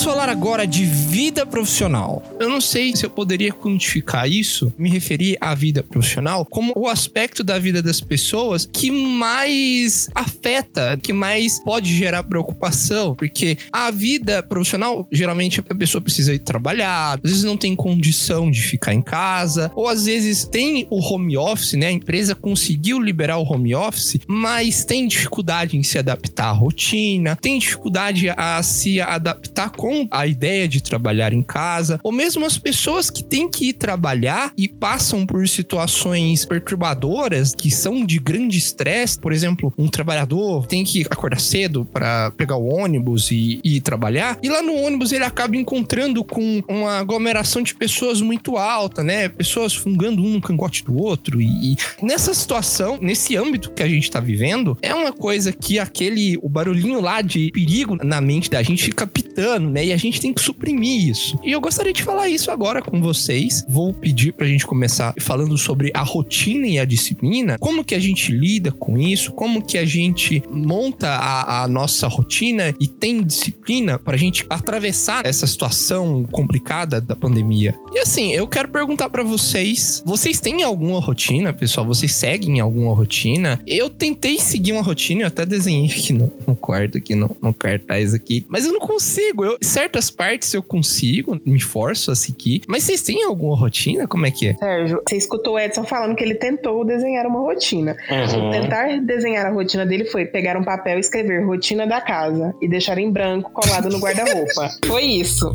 [0.00, 2.22] Vamos falar agora de vida profissional.
[2.40, 6.88] Eu não sei se eu poderia quantificar isso, me referir à vida profissional, como o
[6.88, 13.90] aspecto da vida das pessoas que mais afeta, que mais pode gerar preocupação, porque a
[13.90, 18.94] vida profissional, geralmente a pessoa precisa ir trabalhar, às vezes não tem condição de ficar
[18.94, 21.88] em casa, ou às vezes tem o home office, né?
[21.88, 27.36] A empresa conseguiu liberar o home office, mas tem dificuldade em se adaptar à rotina,
[27.36, 32.58] tem dificuldade a se adaptar com a ideia de trabalhar em casa, ou mesmo as
[32.58, 38.58] pessoas que têm que ir trabalhar e passam por situações perturbadoras que são de grande
[38.58, 39.18] estresse.
[39.18, 44.38] Por exemplo, um trabalhador tem que acordar cedo para pegar o ônibus e, ir trabalhar,
[44.42, 49.28] e lá no ônibus ele acaba encontrando com uma aglomeração de pessoas muito alta, né?
[49.28, 51.40] Pessoas fungando um no cangote do outro.
[51.40, 55.78] E, e nessa situação, nesse âmbito que a gente tá vivendo, é uma coisa que
[55.78, 59.79] aquele, o barulhinho lá de perigo na mente da gente fica pitando, né?
[59.84, 61.38] E a gente tem que suprimir isso.
[61.42, 63.64] E eu gostaria de falar isso agora com vocês.
[63.68, 67.98] Vou pedir pra gente começar falando sobre a rotina e a disciplina, como que a
[67.98, 73.22] gente lida com isso, como que a gente monta a, a nossa rotina e tem
[73.22, 77.74] disciplina pra gente atravessar essa situação complicada da pandemia.
[77.92, 81.86] E assim, eu quero perguntar para vocês, vocês têm alguma rotina, pessoal?
[81.86, 83.60] Vocês seguem alguma rotina?
[83.66, 87.52] Eu tentei seguir uma rotina, eu até desenhei aqui no, no quarto, aqui no, no
[87.52, 89.44] cartaz aqui, mas eu não consigo.
[89.44, 92.62] Eu, certas partes eu consigo, me forço a seguir.
[92.66, 94.06] Mas vocês têm alguma rotina?
[94.06, 94.54] Como é que é?
[94.54, 97.96] Sérgio, você escutou o Edson falando que ele tentou desenhar uma rotina.
[98.10, 98.50] Uhum.
[98.50, 102.68] Tentar desenhar a rotina dele foi pegar um papel e escrever rotina da casa e
[102.68, 104.70] deixar em branco colado no guarda-roupa.
[104.86, 105.46] foi isso.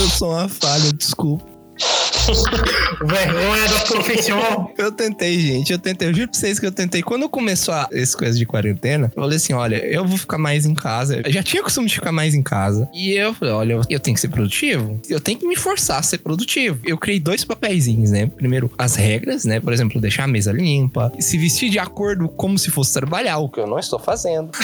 [0.00, 1.51] Eu sou uma falha, desculpa.
[3.04, 4.70] Vergonha da profissão.
[4.78, 5.72] Eu tentei, gente.
[5.72, 6.08] Eu tentei.
[6.08, 7.02] Eu juro pra vocês que eu tentei.
[7.02, 10.74] Quando começou essa coisa de quarentena, eu falei assim: olha, eu vou ficar mais em
[10.74, 11.20] casa.
[11.24, 12.88] Eu já tinha costume de ficar mais em casa.
[12.92, 15.00] E eu falei: olha, eu tenho que ser produtivo.
[15.08, 16.78] Eu tenho que me forçar a ser produtivo.
[16.84, 18.26] Eu criei dois papeizinhos, né?
[18.26, 19.60] Primeiro, as regras, né?
[19.60, 23.38] Por exemplo, deixar a mesa limpa, se vestir de acordo como se fosse trabalhar.
[23.38, 24.50] O que eu não estou fazendo.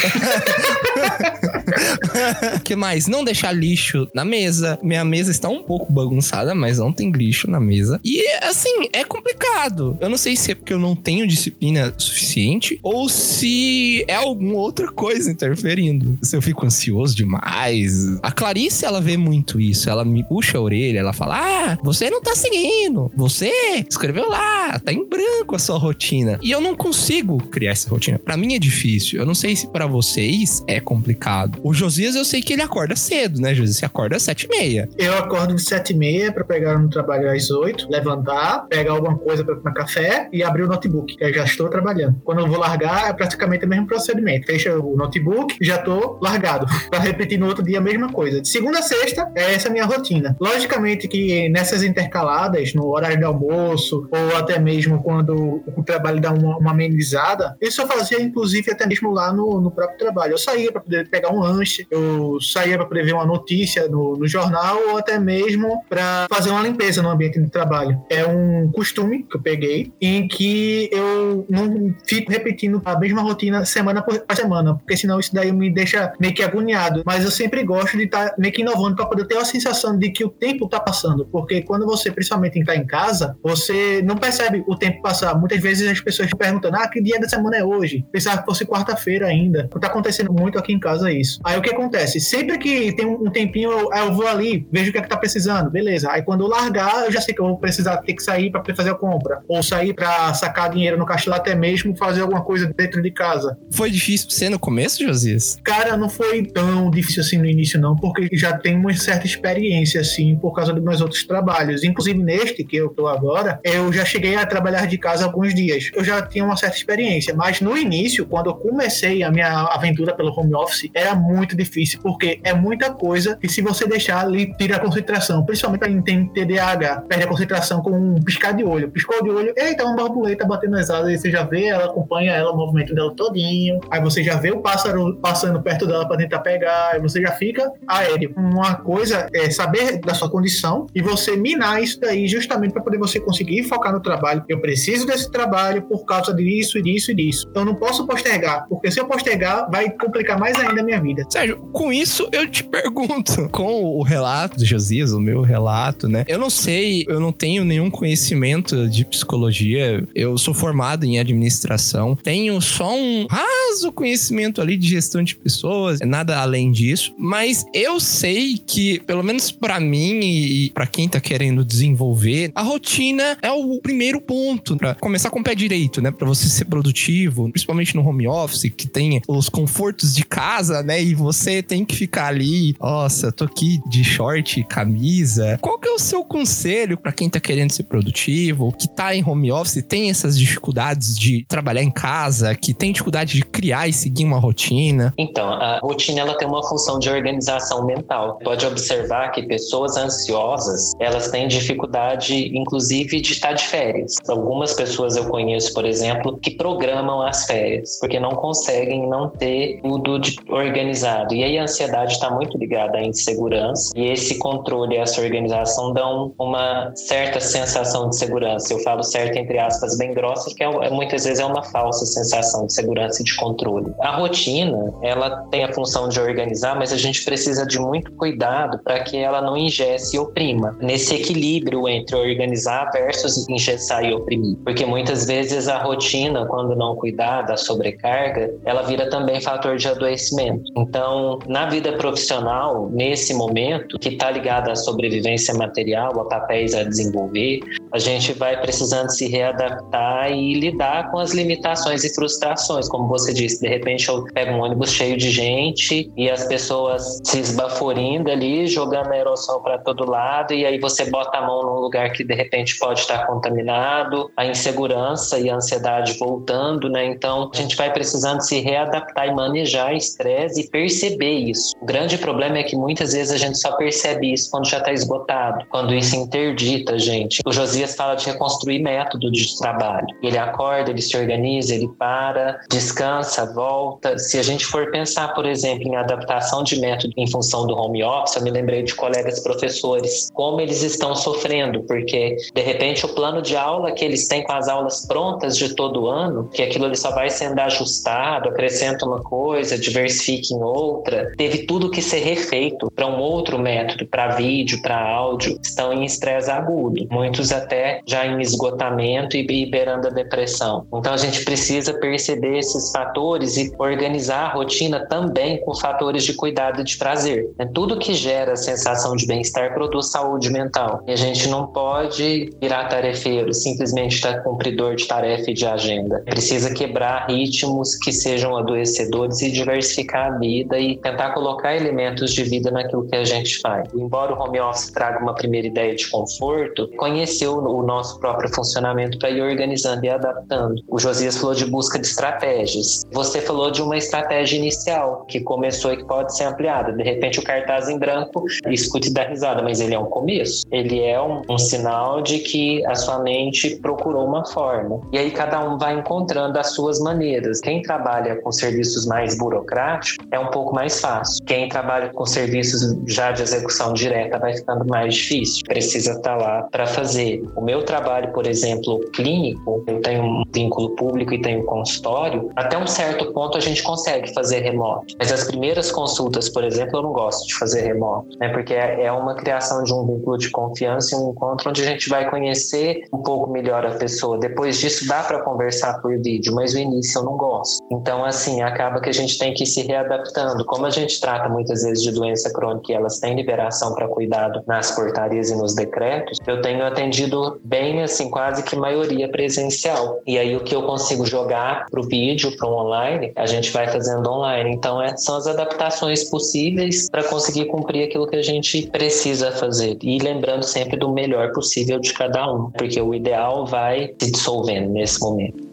[2.65, 3.07] Que mais?
[3.07, 4.79] Não deixar lixo na mesa.
[4.83, 8.01] Minha mesa está um pouco bagunçada, mas não tem lixo na mesa.
[8.05, 9.97] E assim, é complicado.
[10.01, 14.55] Eu não sei se é porque eu não tenho disciplina suficiente ou se é alguma
[14.55, 16.19] outra coisa interferindo.
[16.23, 18.19] Se eu fico ansioso demais.
[18.23, 19.89] A Clarice, ela vê muito isso.
[19.91, 23.11] Ela me puxa a orelha, ela fala: Ah, você não tá seguindo.
[23.17, 23.51] Você
[23.89, 26.39] escreveu lá, tá em branco a sua rotina.
[26.43, 28.19] E eu não consigo criar essa rotina.
[28.19, 29.19] Pra mim é difícil.
[29.19, 31.59] Eu não sei se pra vocês é complicado.
[31.63, 33.77] O Josias, eu sei que ele acorda cedo, né, Josias?
[33.77, 34.89] Você acorda às sete e meia.
[34.97, 39.17] Eu acordo de 7 e meia pra pegar no trabalho às 8, levantar, pegar alguma
[39.17, 42.21] coisa pra tomar café e abrir o notebook, eu já estou trabalhando.
[42.25, 44.47] Quando eu vou largar, é praticamente o mesmo procedimento.
[44.47, 46.67] Fecha o notebook, já tô largado.
[46.91, 48.41] Pra repetir no outro dia a mesma coisa.
[48.41, 50.37] De segunda a sexta, é essa minha rotina.
[50.41, 56.33] Logicamente que nessas intercaladas, no horário do almoço, ou até mesmo quando o trabalho dá
[56.33, 60.33] uma, uma amenizada, isso eu fazia, inclusive, até mesmo lá no, no próprio trabalho.
[60.33, 64.17] Eu saía pra poder pegar um lanche, eu saía pra poder ver uma notícia no,
[64.17, 68.01] no jornal, ou até mesmo pra fazer uma limpeza peso no ambiente de trabalho.
[68.09, 73.65] É um costume que eu peguei em que eu não fico repetindo a mesma rotina
[73.65, 77.03] semana por semana, porque senão isso daí me deixa meio que agoniado.
[77.05, 79.99] Mas eu sempre gosto de estar tá meio que inovando para poder ter a sensação
[79.99, 84.17] de que o tempo está passando, porque quando você, principalmente, está em casa, você não
[84.17, 85.35] percebe o tempo passar.
[85.35, 88.05] Muitas vezes as pessoas perguntam: ah, que dia da semana é hoje?
[88.13, 89.69] Pensava que fosse quarta-feira ainda.
[89.75, 91.41] Está acontecendo muito aqui em casa isso.
[91.45, 92.21] Aí o que acontece?
[92.21, 95.17] Sempre que tem um tempinho, eu, eu vou ali, vejo o que é que tá
[95.17, 96.11] precisando, beleza.
[96.11, 98.63] Aí quando eu largar, eu já sei que eu vou precisar ter que sair para
[98.75, 102.73] fazer a compra, ou sair para sacar dinheiro no caixa até mesmo fazer alguma coisa
[102.77, 103.59] dentro de casa.
[103.71, 105.59] Foi difícil ser no começo, Josias?
[105.63, 110.01] Cara, não foi tão difícil assim no início, não, porque já tenho uma certa experiência,
[110.01, 111.85] assim, por causa dos meus outros trabalhos.
[111.85, 115.91] Inclusive neste que eu tô agora, eu já cheguei a trabalhar de casa alguns dias.
[115.95, 120.15] Eu já tinha uma certa experiência, mas no início, quando eu comecei a minha aventura
[120.15, 124.55] pelo home office, era muito difícil, porque é muita coisa e se você deixar ali,
[124.57, 125.45] tira a concentração.
[125.45, 126.27] Principalmente quem tem
[126.59, 128.91] TDAH, perde a concentração com um piscar de olho.
[128.91, 132.33] Piscou de olho, eita, uma borboleta batendo as asas, e você já vê ela, acompanha
[132.33, 133.81] ela, o movimento dela todinho.
[133.91, 137.33] Aí você já vê o pássaro passando perto dela para tentar pegar, e você já
[137.33, 138.35] fica aéreo.
[138.37, 142.99] Uma coisa é saber da sua condição e você minar isso daí justamente para poder
[142.99, 144.45] você conseguir focar no trabalho.
[144.49, 147.51] Eu preciso desse trabalho por causa disso e disso e disso.
[147.55, 151.25] Eu não posso postergar, porque se eu postergar, vai complicar mais ainda a minha vida.
[151.29, 156.25] Sérgio, com isso eu te pergunto, com o relato de Josias, o meu relato, né?
[156.27, 160.07] Eu não sei, eu não tenho nenhum conhecimento de psicologia.
[160.15, 166.01] Eu sou formado em administração, tenho só um raso conhecimento ali de gestão de pessoas,
[166.01, 171.21] nada além disso, mas eu sei que, pelo menos para mim e para quem tá
[171.21, 176.11] querendo desenvolver, a rotina é o primeiro ponto para começar com o pé direito, né?
[176.11, 181.03] Para você ser produtivo, principalmente no home office, que tem os confortos de casa, né?
[181.03, 185.59] E você tem que ficar ali, nossa, tô aqui de short, camisa.
[185.61, 189.25] Qual que é o seu conselho para quem tá querendo ser produtivo, que tá em
[189.29, 193.93] home office, tem essas dificuldades de trabalhar em casa, que tem dificuldade de criar e
[193.93, 195.13] seguir uma rotina?
[195.19, 198.39] Então, a rotina ela tem uma função de organização mental.
[198.45, 204.15] Pode observar que pessoas ansiosas, elas têm dificuldade, inclusive, de estar de férias.
[204.29, 209.81] Algumas pessoas eu conheço, por exemplo, que programam as férias, porque não conseguem não ter
[209.83, 211.35] tudo organizado.
[211.35, 216.28] E aí a ansiedade está muito ligada à insegurança, e esse controle essa organização dão
[216.39, 218.73] uma certa sensação de segurança.
[218.73, 222.07] Eu falo certo entre aspas bem grossas, que é, é, muitas vezes é uma falsa
[222.07, 223.93] sensação de segurança e de controle.
[224.01, 228.79] A rotina, ela tem a função de organizar, mas a gente precisa de muito cuidado
[228.79, 230.77] para que ela não ingesse e oprima.
[230.81, 234.57] Nesse equilíbrio entre organizar versus engessar e oprimir.
[234.65, 239.89] Porque muitas vezes a rotina, quando não cuidar da sobrecarga, ela vira também fator de
[239.89, 240.71] adoecimento.
[240.77, 246.83] Então, na vida profissional, nesse momento, que está ligado à sobrevivência material, a papéis a
[246.83, 247.61] desenvolver,
[247.93, 252.89] a gente vai precisando se readaptar e lidar com as limitações e frustrações.
[252.89, 257.21] Como você disse, de repente eu pego um ônibus cheio de gente e as pessoas
[257.25, 261.81] se esbaforindo ali, jogando aerossol para todo lado, e aí você bota a mão num
[261.81, 267.05] lugar que de repente pode estar contaminado, a insegurança e a ansiedade voltando, né?
[267.07, 271.75] Então a gente vai precisando se readaptar e manejar estresse e perceber isso.
[271.81, 274.93] O grande problema é que muitas vezes a gente só percebe isso quando já está
[274.93, 277.41] esgotado, quando isso interdita a gente.
[277.47, 280.07] O Josias fala de reconstruir método de trabalho.
[280.23, 284.19] Ele acorda, ele se organiza, ele para, descansa, volta.
[284.19, 288.03] Se a gente for pensar, por exemplo, em adaptação de método em função do home
[288.03, 293.09] office, eu me lembrei de colegas professores, como eles estão sofrendo, porque de repente o
[293.09, 296.85] plano de aula que eles têm com as aulas prontas de todo ano, que aquilo
[296.85, 302.21] ali só vai sendo ajustado, acrescenta uma coisa, diversifica em outra, teve tudo que ser
[302.21, 307.07] refeito para um outro método, para vídeo, para áudio, estão em estresse agudo.
[307.11, 310.87] Muitos até já em esgotamento e liberando a depressão.
[310.93, 316.35] Então a gente precisa perceber esses fatores e organizar a rotina também com fatores de
[316.35, 317.51] cuidado e de prazer.
[317.59, 321.03] É tudo que gera sensação de bem-estar produz saúde mental.
[321.07, 326.23] E a gente não pode virar tarefeiro, simplesmente estar cumpridor de tarefa e de agenda.
[326.25, 332.45] Precisa quebrar ritmos que sejam adoecedores e diversificar a vida e tentar colocar elementos de
[332.45, 333.89] vida naquilo que a gente faz.
[333.95, 339.19] Embora o home office traga uma primeira ideia de conforto, conhecer o nosso próprio funcionamento
[339.19, 340.83] para ir organizando e adaptando.
[340.89, 343.05] O Josias falou de busca de estratégias.
[343.13, 346.93] Você falou de uma estratégia inicial que começou e que pode ser ampliada.
[346.93, 350.65] De repente, o cartaz em branco, escute da risada, mas ele é um começo.
[350.71, 355.01] Ele é um, um sinal de que a sua mente procurou uma forma.
[355.13, 357.61] E aí cada um vai encontrando as suas maneiras.
[357.61, 361.45] Quem trabalha com serviços mais burocráticos é um pouco mais fácil.
[361.45, 365.63] Quem trabalha com serviços já de execução direta vai ficando mais difícil.
[365.69, 367.45] Precisa estar lá para fazer.
[367.55, 372.77] O meu trabalho, por exemplo, clínico, eu tenho um vínculo público e tenho consultório, até
[372.77, 375.15] um certo ponto a gente consegue fazer remoto.
[375.19, 378.49] Mas as primeiras consultas, por exemplo, eu não gosto de fazer remoto, né?
[378.49, 381.85] Porque é, é uma criação de um vínculo de confiança e um encontro onde a
[381.85, 384.39] gente vai conhecer um pouco melhor a pessoa.
[384.39, 387.85] Depois disso dá para conversar por vídeo, mas o início eu não gosto.
[387.93, 390.65] Então, assim, acaba que a gente tem que ir se readaptando.
[390.65, 394.63] Como a gente trata muitas vezes de doença crônica e elas têm liberação para cuidado
[394.67, 400.21] nas portarias e nos decretos, eu tenho atendido bem, assim, quase que maioria presencial.
[400.27, 403.71] E aí o que eu consigo jogar para o vídeo, para o online, a gente
[403.71, 404.71] vai fazendo online.
[404.71, 409.99] Então, é, são as adaptações possíveis para conseguir cumprir aquilo que a gente precisa fazer.
[410.03, 414.91] E lembrando sempre do melhor possível de cada um, porque o ideal vai se dissolvendo
[414.91, 415.69] nesse momento.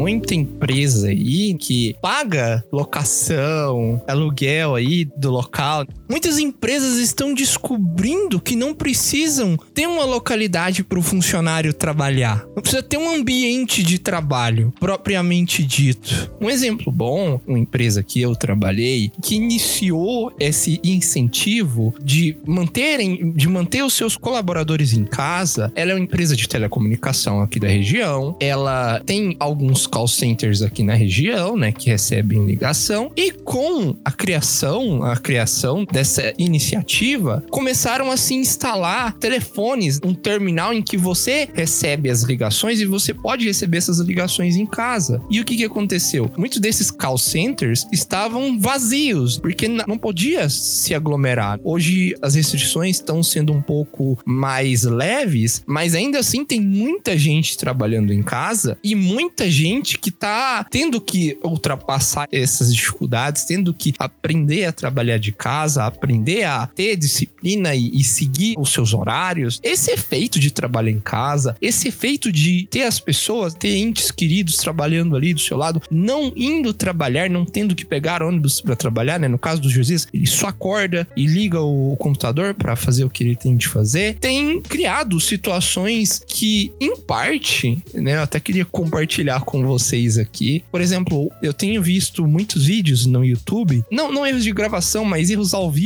[0.00, 5.84] Muita empresa aí que paga locação, aluguel aí do local.
[6.10, 12.44] Muitas empresas estão descobrindo que não precisam ter uma localidade para o funcionário trabalhar.
[12.56, 16.32] Não precisa ter um ambiente de trabalho propriamente dito.
[16.40, 23.48] Um exemplo bom, uma empresa que eu trabalhei, que iniciou esse incentivo de manterem, de
[23.48, 25.70] manter os seus colaboradores em casa.
[25.76, 28.36] Ela é uma empresa de telecomunicação aqui da região.
[28.40, 33.12] Ela tem alguns call centers aqui na região, né, que recebem ligação.
[33.16, 40.72] E com a criação, a criação dessa iniciativa, começaram a se instalar telefones, um terminal
[40.72, 45.20] em que você recebe as ligações e você pode receber essas ligações em casa.
[45.30, 46.30] E o que, que aconteceu?
[46.38, 51.60] Muitos desses call centers estavam vazios, porque não podia se aglomerar.
[51.62, 57.58] Hoje as restrições estão sendo um pouco mais leves, mas ainda assim tem muita gente
[57.58, 63.92] trabalhando em casa e muita gente que tá tendo que ultrapassar essas dificuldades, tendo que
[63.98, 69.60] aprender a trabalhar de casa, aprender a ter disciplina e, e seguir os seus horários.
[69.62, 74.56] Esse efeito de trabalho em casa, esse efeito de ter as pessoas, ter entes queridos
[74.56, 79.18] trabalhando ali do seu lado, não indo trabalhar, não tendo que pegar ônibus para trabalhar,
[79.18, 79.28] né?
[79.28, 83.24] No caso do juiz, ele só acorda e liga o computador para fazer o que
[83.24, 84.16] ele tem de fazer.
[84.18, 88.16] Tem criado situações que, em parte, né?
[88.16, 90.62] Eu até queria compartilhar com vocês aqui.
[90.70, 95.30] Por exemplo, eu tenho visto muitos vídeos no YouTube, não, não erros de gravação, mas
[95.30, 95.79] erros ao vivo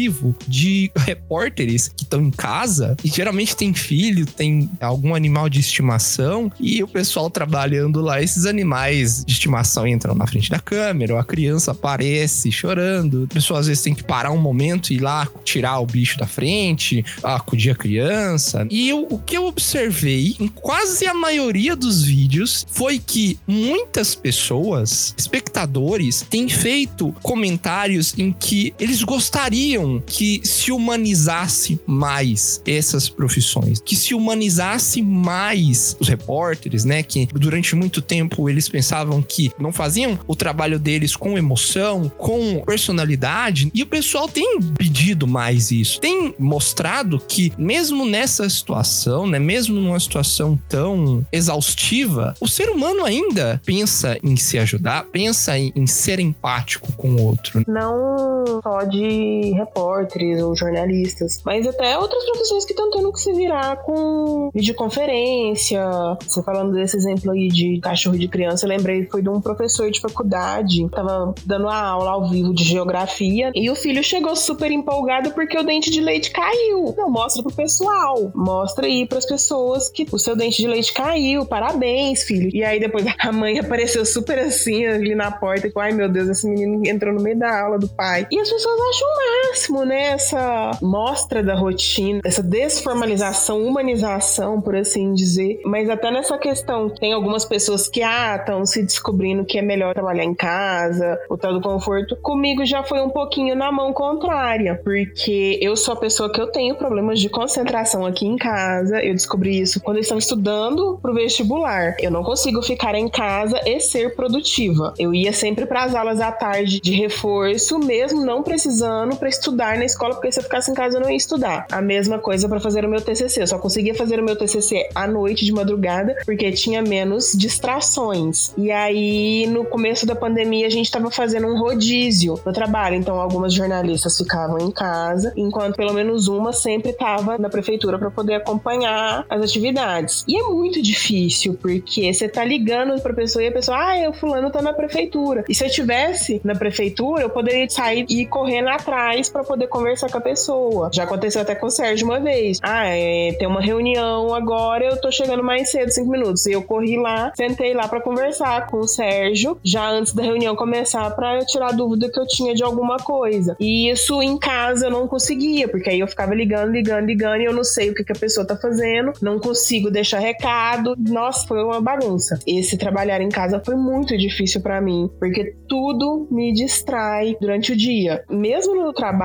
[0.49, 6.51] de repórteres que estão em casa e geralmente tem filho, tem algum animal de estimação
[6.59, 11.20] e o pessoal trabalhando lá, esses animais de estimação entram na frente da câmera, ou
[11.20, 15.01] a criança aparece chorando, a pessoa às vezes tem que parar um momento e ir
[15.01, 18.66] lá tirar o bicho da frente, acudir a criança.
[18.70, 24.14] E eu, o que eu observei em quase a maioria dos vídeos foi que muitas
[24.14, 33.80] pessoas, espectadores, têm feito comentários em que eles gostariam que se humanizasse mais essas profissões,
[33.85, 37.03] que se humanizasse mais os repórteres, né?
[37.03, 42.62] Que durante muito tempo eles pensavam que não faziam o trabalho deles com emoção, com
[42.64, 49.39] personalidade, e o pessoal tem pedido mais isso, tem mostrado que mesmo nessa situação, né?
[49.39, 55.72] Mesmo numa situação tão exaustiva, o ser humano ainda pensa em se ajudar, pensa em,
[55.74, 57.62] em ser empático com o outro.
[57.66, 63.32] Não só de repórteres ou jornalistas, mas até outras profissões que estão tendo que se
[63.32, 65.82] virar com videoconferência.
[66.26, 69.90] Você falando desse exemplo aí de cachorro de criança, eu lembrei foi de um professor
[69.90, 74.70] de faculdade, tava dando a aula ao vivo de geografia e o filho chegou super
[74.70, 76.94] empolgado porque o dente de leite caiu.
[76.96, 81.46] Não, mostra pro pessoal, mostra aí pras pessoas que o seu dente de leite caiu,
[81.46, 82.50] parabéns, filho.
[82.52, 86.28] E aí depois a mãe apareceu super assim ali na porta, que, ai meu Deus,
[86.28, 88.26] esse menino entrou no meio da aula do pai.
[88.30, 89.14] E as pessoas acham o
[89.55, 90.09] máximo, né?
[90.09, 95.61] Essa mostra da rotina, essa desformalização, humanização, por assim dizer.
[95.64, 99.94] Mas até nessa questão, tem algumas pessoas que, ah, estão se descobrindo que é melhor
[99.94, 102.16] trabalhar em casa, o tal do conforto.
[102.16, 106.48] Comigo já foi um pouquinho na mão contrária, porque eu sou a pessoa que eu
[106.48, 109.02] tenho problemas de concentração aqui em casa.
[109.05, 111.94] Eu descobri isso quando eu estava estudando pro vestibular.
[112.00, 114.92] Eu não consigo ficar em casa e ser produtiva.
[114.98, 119.43] Eu ia sempre para as aulas à tarde de reforço, mesmo não precisando para estudar
[119.45, 121.66] estudar na escola, porque se eu ficasse em casa eu não ia estudar.
[121.70, 123.42] A mesma coisa para fazer o meu TCC.
[123.42, 128.55] Eu só conseguia fazer o meu TCC à noite, de madrugada, porque tinha menos distrações.
[128.57, 132.97] E aí, no começo da pandemia, a gente estava fazendo um rodízio no trabalho.
[132.97, 138.11] Então, algumas jornalistas ficavam em casa, enquanto pelo menos uma sempre estava na prefeitura para
[138.11, 140.24] poder acompanhar as atividades.
[140.26, 144.12] E é muito difícil, porque você tá ligando pra pessoa e a pessoa, ah, o
[144.12, 145.45] fulano tá na prefeitura.
[145.49, 149.66] E se eu tivesse na prefeitura, eu poderia sair e ir correndo atrás para poder
[149.66, 150.91] conversar com a pessoa.
[150.93, 152.61] Já aconteceu até com o Sérgio uma vez.
[152.62, 156.47] Ah, é, tem uma reunião agora, eu tô chegando mais cedo, cinco minutos.
[156.47, 160.55] E eu corri lá, sentei lá para conversar com o Sérgio, já antes da reunião
[160.55, 163.57] começar, para tirar dúvida que eu tinha de alguma coisa.
[163.59, 167.45] E isso em casa eu não conseguia, porque aí eu ficava ligando, ligando, ligando, e
[167.45, 170.95] eu não sei o que, que a pessoa tá fazendo, não consigo deixar recado.
[170.97, 172.39] Nossa, foi uma bagunça.
[172.47, 177.76] Esse trabalhar em casa foi muito difícil para mim, porque tudo me distrai durante o
[177.76, 178.24] dia.
[178.30, 179.24] Mesmo no trabalho,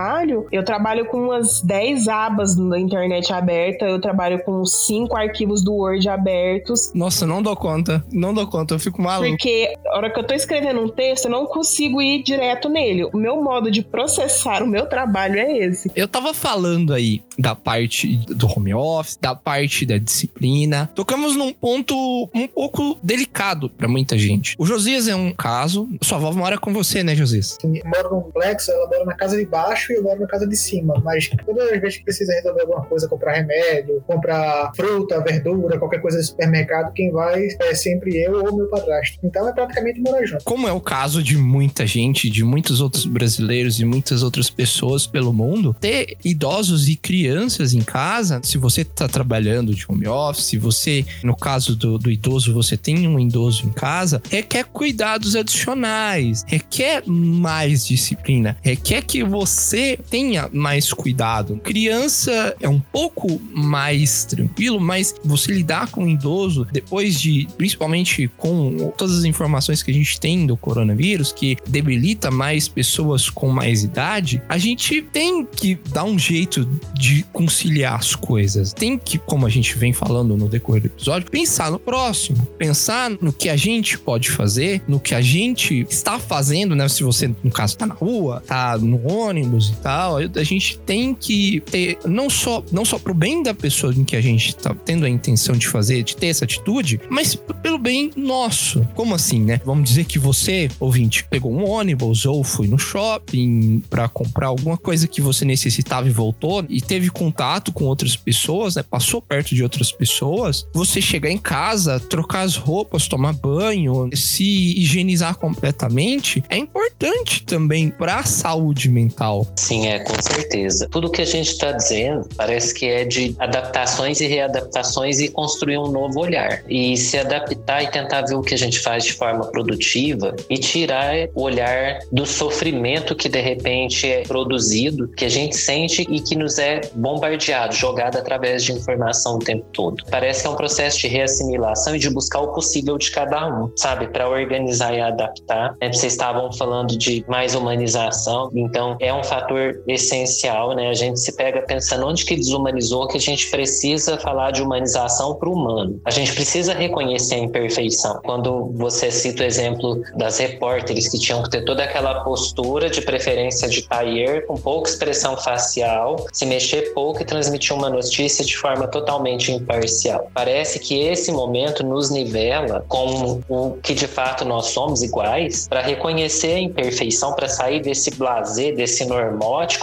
[0.51, 5.73] eu trabalho com umas 10 abas na internet aberta, eu trabalho com 5 arquivos do
[5.73, 6.91] Word abertos.
[6.93, 8.03] Nossa, não dou conta.
[8.11, 9.29] Não dou conta, eu fico maluco.
[9.29, 13.05] Porque a hora que eu tô escrevendo um texto, eu não consigo ir direto nele.
[13.05, 15.91] O meu modo de processar o meu trabalho é esse.
[15.95, 20.89] Eu tava falando aí da parte do home office, da parte da disciplina.
[20.93, 24.55] Tocamos num ponto um pouco delicado para muita gente.
[24.57, 25.87] O Josias é um caso.
[26.01, 27.57] Sua avó mora com você, né, Josias?
[27.63, 30.47] Eu moro num complexo, ela mora na casa de baixo e eu moro na casa
[30.47, 31.01] de cima.
[31.03, 36.01] Mas todas as vezes que precisa resolver alguma coisa, comprar remédio, comprar fruta, verdura, qualquer
[36.01, 39.19] coisa do supermercado, quem vai é sempre eu ou meu padrasto.
[39.23, 40.43] Então é praticamente morar junto.
[40.43, 45.07] Como é o caso de muita gente, de muitos outros brasileiros e muitas outras pessoas
[45.07, 50.45] pelo mundo, ter idosos e crianças em casa, se você tá trabalhando de home office,
[50.45, 55.35] se você, no caso do, do idoso, você tem um idoso em casa, requer cuidados
[55.35, 59.78] adicionais, requer mais disciplina, requer que você
[60.09, 61.59] tenha mais cuidado.
[61.63, 68.29] Criança é um pouco mais tranquilo, mas você lidar com um idoso depois de, principalmente
[68.37, 73.49] com todas as informações que a gente tem do coronavírus, que debilita mais pessoas com
[73.49, 78.73] mais idade, a gente tem que dar um jeito de conciliar as coisas.
[78.73, 83.09] Tem que, como a gente vem falando no decorrer do episódio, pensar no próximo, pensar
[83.09, 86.87] no que a gente pode fazer, no que a gente está fazendo, né?
[86.87, 91.13] Se você, no caso, tá na rua, tá no ônibus e tal, a gente tem
[91.13, 94.73] que ter, não só, não só pro bem da pessoa em que a gente tá
[94.73, 98.87] tendo a intenção de fazer, de ter essa atitude, mas pelo bem nosso.
[98.95, 99.61] Como assim, né?
[99.65, 104.77] Vamos dizer que você, ouvinte, pegou um ônibus ou foi no shopping para comprar alguma
[104.77, 108.83] coisa que você necessitava e voltou e teve contato com outras pessoas, né?
[108.83, 114.43] Passou perto de outras pessoas, você chegar em casa, trocar as roupas, tomar banho, se
[114.79, 119.47] higienizar completamente, é importante também para a saúde mental.
[119.55, 120.87] Sim, é, com certeza.
[120.89, 125.77] Tudo que a gente está dizendo parece que é de adaptações e readaptações e construir
[125.77, 126.63] um novo olhar.
[126.67, 130.57] E se adaptar e tentar ver o que a gente faz de forma produtiva e
[130.57, 136.21] tirar o olhar do sofrimento que de repente é produzido, que a gente sente e
[136.21, 140.03] que nos é bombardeado, jogado através de informação o tempo todo.
[140.09, 143.71] Parece que é um processo de reassimilação e de buscar o possível de cada um,
[143.75, 144.07] sabe?
[144.07, 145.75] Para organizar e adaptar.
[145.81, 145.91] Né?
[145.91, 149.38] Vocês estavam falando de mais humanização, então é um fator
[149.87, 150.89] essencial, né?
[150.89, 155.35] A gente se pega pensando onde que desumanizou que a gente precisa falar de humanização
[155.35, 155.99] para o humano.
[156.05, 158.19] A gente precisa reconhecer a imperfeição.
[158.23, 163.01] Quando você cita o exemplo das repórteres que tinham que ter toda aquela postura de
[163.01, 168.55] preferência de tailleur, com pouca expressão facial, se mexer pouco e transmitir uma notícia de
[168.57, 170.29] forma totalmente imparcial.
[170.33, 175.81] Parece que esse momento nos nivela com o que de fato nós somos iguais para
[175.81, 179.05] reconhecer a imperfeição, para sair desse blazer, desse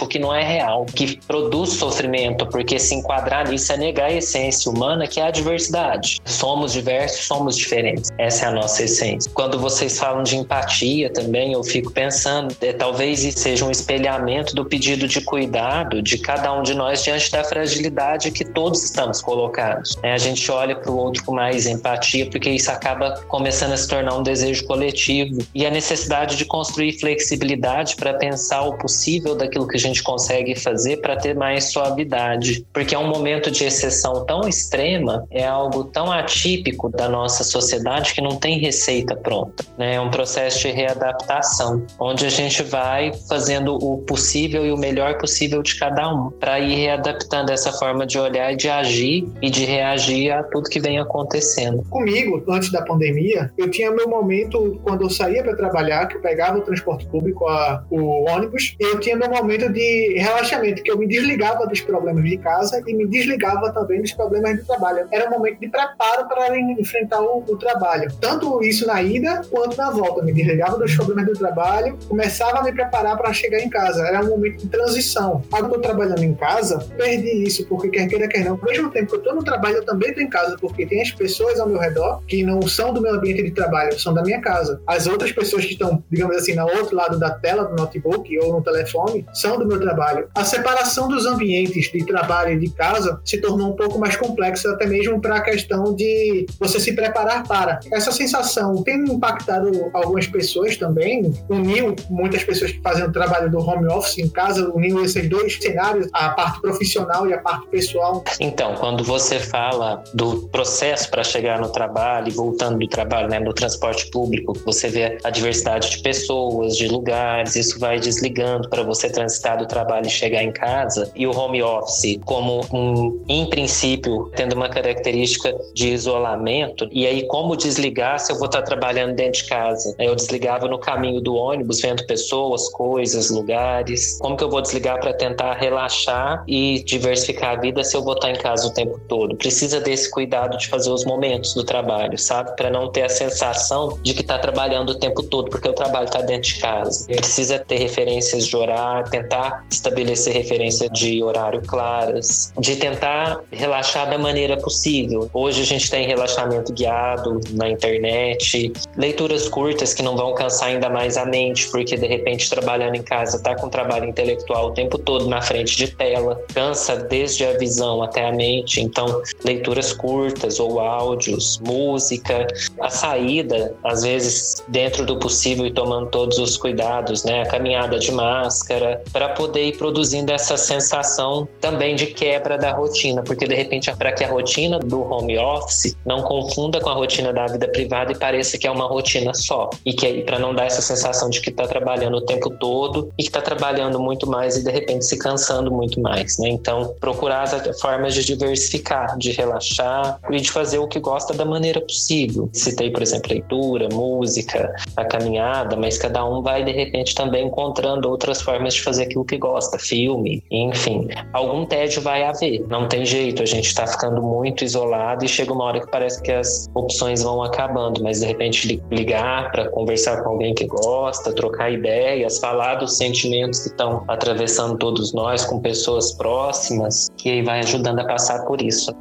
[0.09, 4.71] que não é real, que produz sofrimento, porque se enquadrar nisso é negar a essência
[4.71, 6.19] humana, que é a diversidade.
[6.25, 8.11] Somos diversos, somos diferentes.
[8.17, 9.31] Essa é a nossa essência.
[9.33, 14.55] Quando vocês falam de empatia também, eu fico pensando, é, talvez isso seja um espelhamento
[14.55, 19.21] do pedido de cuidado de cada um de nós diante da fragilidade que todos estamos
[19.21, 19.97] colocados.
[20.03, 23.77] É, a gente olha para o outro com mais empatia, porque isso acaba começando a
[23.77, 29.35] se tornar um desejo coletivo e a necessidade de construir flexibilidade para pensar o possível
[29.37, 33.63] daquilo que a gente consegue fazer para ter mais suavidade, porque é um momento de
[33.63, 39.63] exceção tão extrema, é algo tão atípico da nossa sociedade que não tem receita pronta.
[39.77, 39.95] Né?
[39.95, 45.17] É um processo de readaptação, onde a gente vai fazendo o possível e o melhor
[45.17, 49.49] possível de cada um, para ir readaptando essa forma de olhar e de agir e
[49.49, 51.83] de reagir a tudo que vem acontecendo.
[51.89, 56.21] Comigo, antes da pandemia, eu tinha meu momento quando eu saía para trabalhar, que eu
[56.21, 60.97] pegava o transporte público, a, o ônibus, eu tinha meu momento de relaxamento, que eu
[60.97, 65.07] me desligava dos problemas de casa e me desligava também dos problemas do trabalho.
[65.11, 68.11] Era um momento de preparo para enfrentar o, o trabalho.
[68.19, 70.23] Tanto isso na ida quanto na volta.
[70.23, 74.05] Me desligava dos problemas do trabalho, começava a me preparar para chegar em casa.
[74.05, 75.41] Era um momento de transição.
[75.51, 78.53] Agora eu trabalhando em casa, perdi isso, porque quer queira, quer não.
[78.53, 81.01] Ao mesmo tempo que eu tô no trabalho, eu também tô em casa, porque tem
[81.01, 84.21] as pessoas ao meu redor que não são do meu ambiente de trabalho, são da
[84.23, 84.81] minha casa.
[84.87, 88.53] As outras pessoas que estão, digamos assim, no outro lado da tela do notebook ou
[88.53, 90.27] no telefone são do meu trabalho.
[90.35, 94.71] A separação dos ambientes de trabalho e de casa se tornou um pouco mais complexa,
[94.71, 97.79] até mesmo para a questão de você se preparar para.
[97.91, 103.59] Essa sensação tem impactado algumas pessoas também, uniu muitas pessoas que fazem o trabalho do
[103.59, 108.23] home office em casa, uniu esses dois cenários, a parte profissional e a parte pessoal.
[108.39, 113.39] Então, quando você fala do processo para chegar no trabalho e voltando do trabalho, né,
[113.39, 118.83] no transporte público, você vê a diversidade de pessoas, de lugares, isso vai desligando para
[118.83, 121.11] você transitar do trabalho e chegar em casa.
[121.15, 127.25] E o home office, como um, em princípio, tendo uma característica de isolamento, e aí
[127.27, 129.95] como desligar se eu vou estar trabalhando dentro de casa?
[129.97, 134.17] Eu desligava no caminho do ônibus, vendo pessoas, coisas, lugares.
[134.19, 138.13] Como que eu vou desligar para tentar relaxar e diversificar a vida se eu vou
[138.13, 139.35] estar em casa o tempo todo?
[139.35, 142.55] Precisa desse cuidado de fazer os momentos do trabalho, sabe?
[142.55, 146.05] Para não ter a sensação de que está trabalhando o tempo todo, porque o trabalho
[146.05, 147.05] está dentro de casa.
[147.07, 154.17] Precisa ter referências de horário, tentar estabelecer referências de horário claras, de tentar relaxar da
[154.17, 155.29] maneira possível.
[155.33, 160.89] Hoje a gente tem relaxamento guiado na internet, leituras curtas que não vão cansar ainda
[160.89, 164.97] mais a mente, porque de repente trabalhando em casa tá com trabalho intelectual o tempo
[164.97, 168.81] todo na frente de tela, cansa desde a visão até a mente.
[168.81, 172.47] Então, leituras curtas ou áudios, música,
[172.79, 177.41] a saída, às vezes dentro do possível e tomando todos os cuidados, né?
[177.41, 183.23] A caminhada de máscara, para poder ir produzindo essa sensação também de quebra da rotina,
[183.23, 187.31] porque de repente para que a rotina do home office não confunda com a rotina
[187.33, 189.69] da vida privada e pareça que é uma rotina só.
[189.85, 193.23] E que para não dar essa sensação de que está trabalhando o tempo todo e
[193.23, 196.49] que está trabalhando muito mais e de repente se cansando muito mais, né?
[196.49, 201.45] Então, procurar as formas de diversificar, de relaxar e de fazer o que gosta da
[201.45, 202.49] maneira possível.
[202.53, 208.09] Citei, por exemplo, leitura, música, a caminhada, mas cada um vai de repente também encontrando
[208.09, 211.07] outras formas de fazer aquilo que gosta, filme, enfim.
[211.33, 215.53] Algum tédio vai haver, não tem jeito, a gente está ficando muito isolado e chega
[215.53, 220.23] uma hora que parece que as opções vão acabando, mas de repente ligar para conversar
[220.23, 225.59] com alguém que gosta, trocar ideias, falar dos sentimentos que estão atravessando todos nós com
[225.59, 228.91] pessoas próximas, que aí vai ajudando a passar por isso.